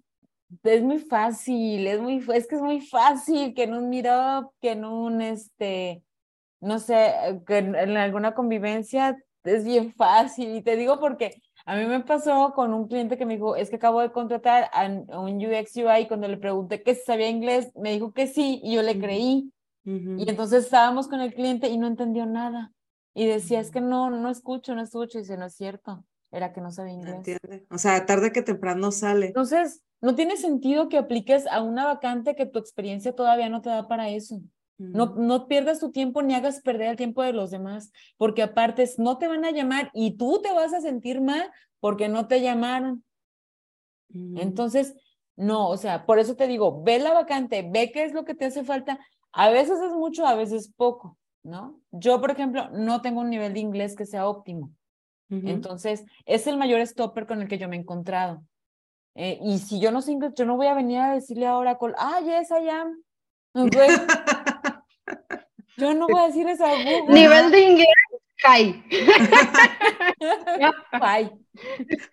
[0.64, 4.72] es muy fácil, es muy, es que es muy fácil que en un meetup, que
[4.72, 6.03] en un, este,
[6.60, 7.14] no sé,
[7.48, 10.56] que en, alguna convivencia es bien fácil.
[10.56, 13.69] Y te digo porque a mí me pasó con un cliente que me dijo, es
[13.69, 17.30] que acabo de contratar a, un UX UI y cuando le pregunté que si sabía
[17.30, 19.49] inglés, me dijo que sí y yo le creí.
[19.85, 22.72] Y entonces estábamos con el cliente y no entendió nada.
[23.14, 25.18] Y decía, es que no, no escucho, no escucho.
[25.18, 27.15] Y dice, no es cierto, era que no sabía inglés.
[27.15, 27.65] Entiende.
[27.69, 29.27] O sea, tarde que temprano sale.
[29.27, 33.69] Entonces, no tiene sentido que apliques a una vacante que tu experiencia todavía no te
[33.69, 34.41] da para eso.
[34.77, 38.90] No, no pierdas tu tiempo ni hagas perder el tiempo de los demás, porque aparte
[38.98, 41.49] no te van a llamar y tú te vas a sentir mal
[41.80, 43.03] porque no te llamaron.
[44.35, 44.95] Entonces,
[45.35, 48.35] no, o sea, por eso te digo, ve la vacante, ve qué es lo que
[48.35, 48.99] te hace falta.
[49.31, 51.80] A veces es mucho, a veces poco, ¿no?
[51.91, 54.72] Yo, por ejemplo, no tengo un nivel de inglés que sea óptimo.
[55.30, 58.44] Entonces, es el mayor stopper con el que yo me he encontrado.
[59.15, 61.57] Eh, y si yo no sé inglés, yo no voy a venir a decirle a
[61.57, 63.03] Oracle, ah, yes, I am.
[65.78, 67.14] Yo no voy a decir eso a Google.
[67.14, 67.88] Nivel de inglés,
[68.44, 68.84] high.
[70.91, 71.32] Fine.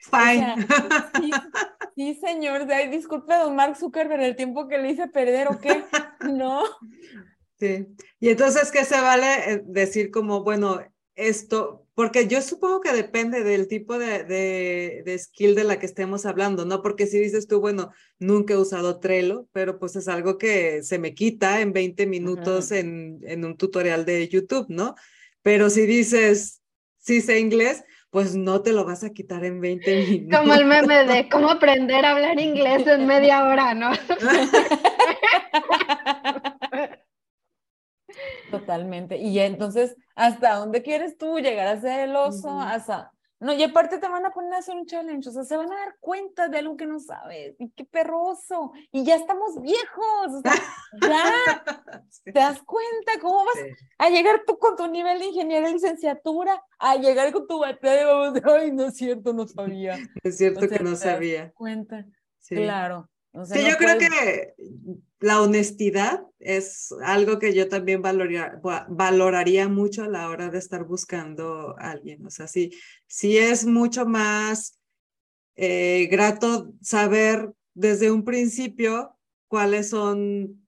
[0.01, 0.67] Fine.
[1.95, 2.67] sí, señor.
[2.91, 5.85] disculpe, don Mark Zuckerberg, el tiempo que le hice perder o qué.
[6.21, 6.65] No.
[7.61, 7.87] Sí.
[8.19, 10.81] Y entonces, ¿qué se vale eh, decir como, bueno,
[11.15, 16.25] esto, porque yo supongo que depende del tipo de, de, skill de la que estemos
[16.25, 16.81] hablando, ¿no?
[16.83, 20.99] Porque si dices tú, bueno, nunca he usado Trello, pero pues es algo que se
[20.99, 24.95] me quita en 20 minutos en, en un tutorial de YouTube, ¿no?
[25.43, 26.63] Pero si dices,
[26.97, 30.41] sí sé inglés, pues no te lo vas a quitar en 20 minutos.
[30.41, 33.91] Como el meme de cómo aprender a hablar inglés en media hora, ¿no?
[38.51, 39.17] Totalmente.
[39.19, 42.51] Y entonces, ¿hasta dónde quieres tú llegar a ser el oso?
[42.51, 43.13] Hasta...
[43.41, 45.73] No, y aparte te van a poner a hacer un challenge, o sea, se van
[45.73, 50.27] a dar cuenta de algo que no sabes, y qué perroso, y ya estamos viejos,
[50.29, 50.53] o sea,
[51.01, 51.65] ya,
[52.25, 53.57] ¿te das cuenta cómo vas
[53.97, 58.31] a llegar tú con tu nivel de ingeniería y licenciatura, a llegar con tu batalla
[58.31, 59.99] de, ay, no es cierto, no sabía.
[60.23, 61.51] Es cierto que no sabía.
[61.53, 62.05] cuenta,
[62.47, 63.10] claro.
[63.45, 64.55] Sí, yo creo que
[65.21, 71.77] la honestidad es algo que yo también valoraría, mucho a la hora de estar buscando
[71.79, 72.25] a alguien.
[72.27, 72.71] O sea, sí,
[73.07, 74.79] sí es mucho más
[75.57, 79.17] eh, grato saber desde un principio
[79.49, 80.67] cuáles son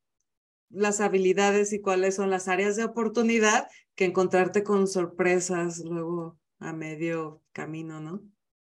[0.69, 6.73] las habilidades y cuáles son las áreas de oportunidad que encontrarte con sorpresas luego a
[6.73, 8.23] medio camino, ¿no?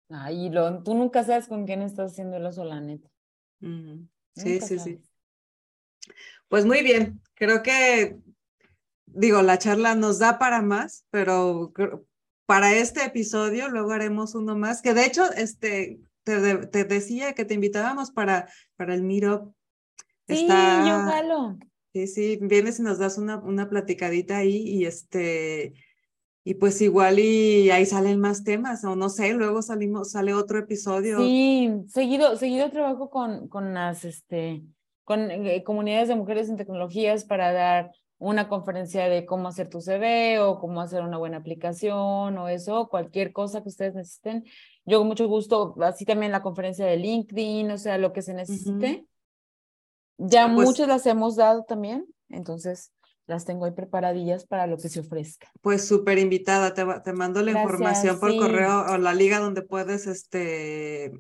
[0.09, 2.51] Ay, lo, tú nunca sabes con quién estás haciendo la
[3.59, 5.01] Sí, sí, sí.
[6.47, 8.17] Pues muy bien, creo que,
[9.05, 11.71] digo, la charla nos da para más, pero
[12.45, 17.53] para este episodio luego haremos uno más, que de hecho, este, te, decía que te
[17.53, 19.53] invitábamos para, para el Meetup.
[20.27, 21.57] Sí, yo.
[21.93, 25.73] Sí, sí, vienes y nos das una, una platicadita ahí y este,
[26.49, 30.57] y pues igual y ahí salen más temas, o no sé, luego salimos, sale otro
[30.57, 31.19] episodio.
[31.19, 34.63] Sí, seguido, seguido trabajo con, con las, este,
[35.03, 39.79] con eh, comunidades de mujeres en tecnologías para dar una conferencia de cómo hacer tu
[39.79, 44.43] CV o cómo hacer una buena aplicación o eso, cualquier cosa que ustedes necesiten.
[44.85, 48.33] Yo con mucho gusto, así también la conferencia de LinkedIn, o sea, lo que se
[48.33, 49.05] necesite.
[50.17, 52.91] Ya pues muchas las hemos dado también, entonces
[53.29, 55.51] las tengo ahí preparadillas para lo que se ofrezca.
[55.61, 60.07] Pues súper invitada, te, te, mando la información por correo o la liga donde puedes
[60.07, 61.11] este,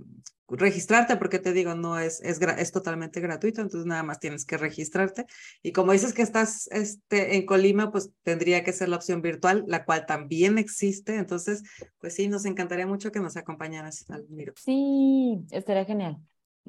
[0.47, 4.57] registrarte, porque te digo, no es, es, es, totalmente gratuito, entonces nada más tienes que
[4.57, 5.25] registrarte.
[5.61, 9.63] Y como dices que estás este, en Colima, pues tendría que ser la opción virtual,
[9.67, 11.15] la cual también existe.
[11.15, 11.63] Entonces,
[11.99, 14.53] pues sí, nos encantaría mucho que nos acompañaras al Miro.
[14.57, 16.17] Sí, estaría genial.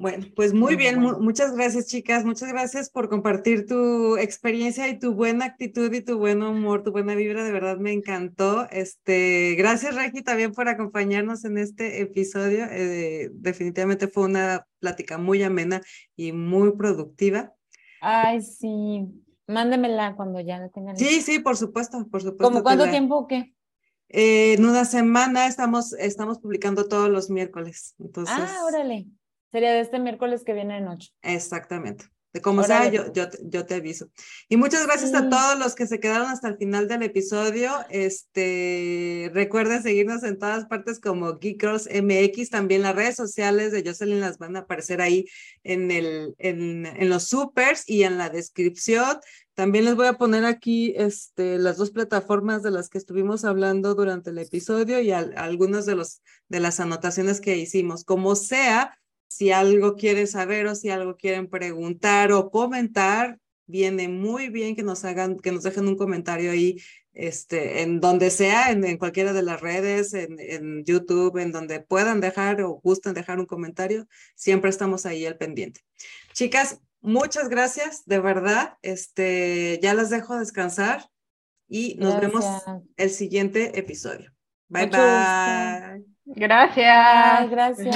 [0.01, 5.13] Bueno, pues muy bien, muchas gracias chicas, muchas gracias por compartir tu experiencia y tu
[5.13, 8.67] buena actitud y tu buen humor, tu buena vibra, de verdad me encantó.
[8.71, 15.43] Este, gracias Regi también por acompañarnos en este episodio, eh, definitivamente fue una plática muy
[15.43, 15.83] amena
[16.15, 17.53] y muy productiva.
[18.01, 19.05] Ay, sí,
[19.45, 20.97] mándemela cuando ya la tengan.
[20.97, 22.43] Sí, sí, por supuesto, por supuesto.
[22.51, 23.53] ¿Cómo cuánto tiempo o qué?
[24.09, 27.93] Eh, en una semana estamos, estamos publicando todos los miércoles.
[27.99, 28.35] Entonces...
[28.35, 29.05] Ah, órale.
[29.51, 31.11] Sería de este miércoles que viene de noche.
[31.21, 32.05] Exactamente.
[32.33, 34.09] De como sea, yo, yo, yo, te aviso.
[34.47, 37.73] Y muchas gracias a todos los que se quedaron hasta el final del episodio.
[37.89, 42.49] Este, recuerden seguirnos en todas partes como Geek Girls MX.
[42.49, 45.25] También las redes sociales de Jocelyn las van a aparecer ahí
[45.63, 49.19] en, el, en, en los supers y en la descripción.
[49.53, 53.93] También les voy a poner aquí este, las dos plataformas de las que estuvimos hablando
[53.93, 58.05] durante el episodio y algunas de, los, de las anotaciones que hicimos.
[58.05, 58.97] Como sea,
[59.31, 64.83] si algo quieren saber o si algo quieren preguntar o comentar, viene muy bien que
[64.83, 66.81] nos hagan, que nos dejen un comentario ahí,
[67.13, 72.19] este, en donde sea, en, cualquiera de las redes, en, en, YouTube, en donde puedan
[72.19, 74.05] dejar o gusten dejar un comentario,
[74.35, 75.79] siempre estamos ahí al pendiente.
[76.33, 78.73] Chicas, muchas gracias, de verdad.
[78.81, 81.09] Este, ya las dejo descansar
[81.69, 82.43] y nos vemos
[82.97, 84.29] el siguiente episodio.
[84.67, 86.03] Bye bye.
[86.25, 87.49] Gracias.
[87.49, 87.95] gracias.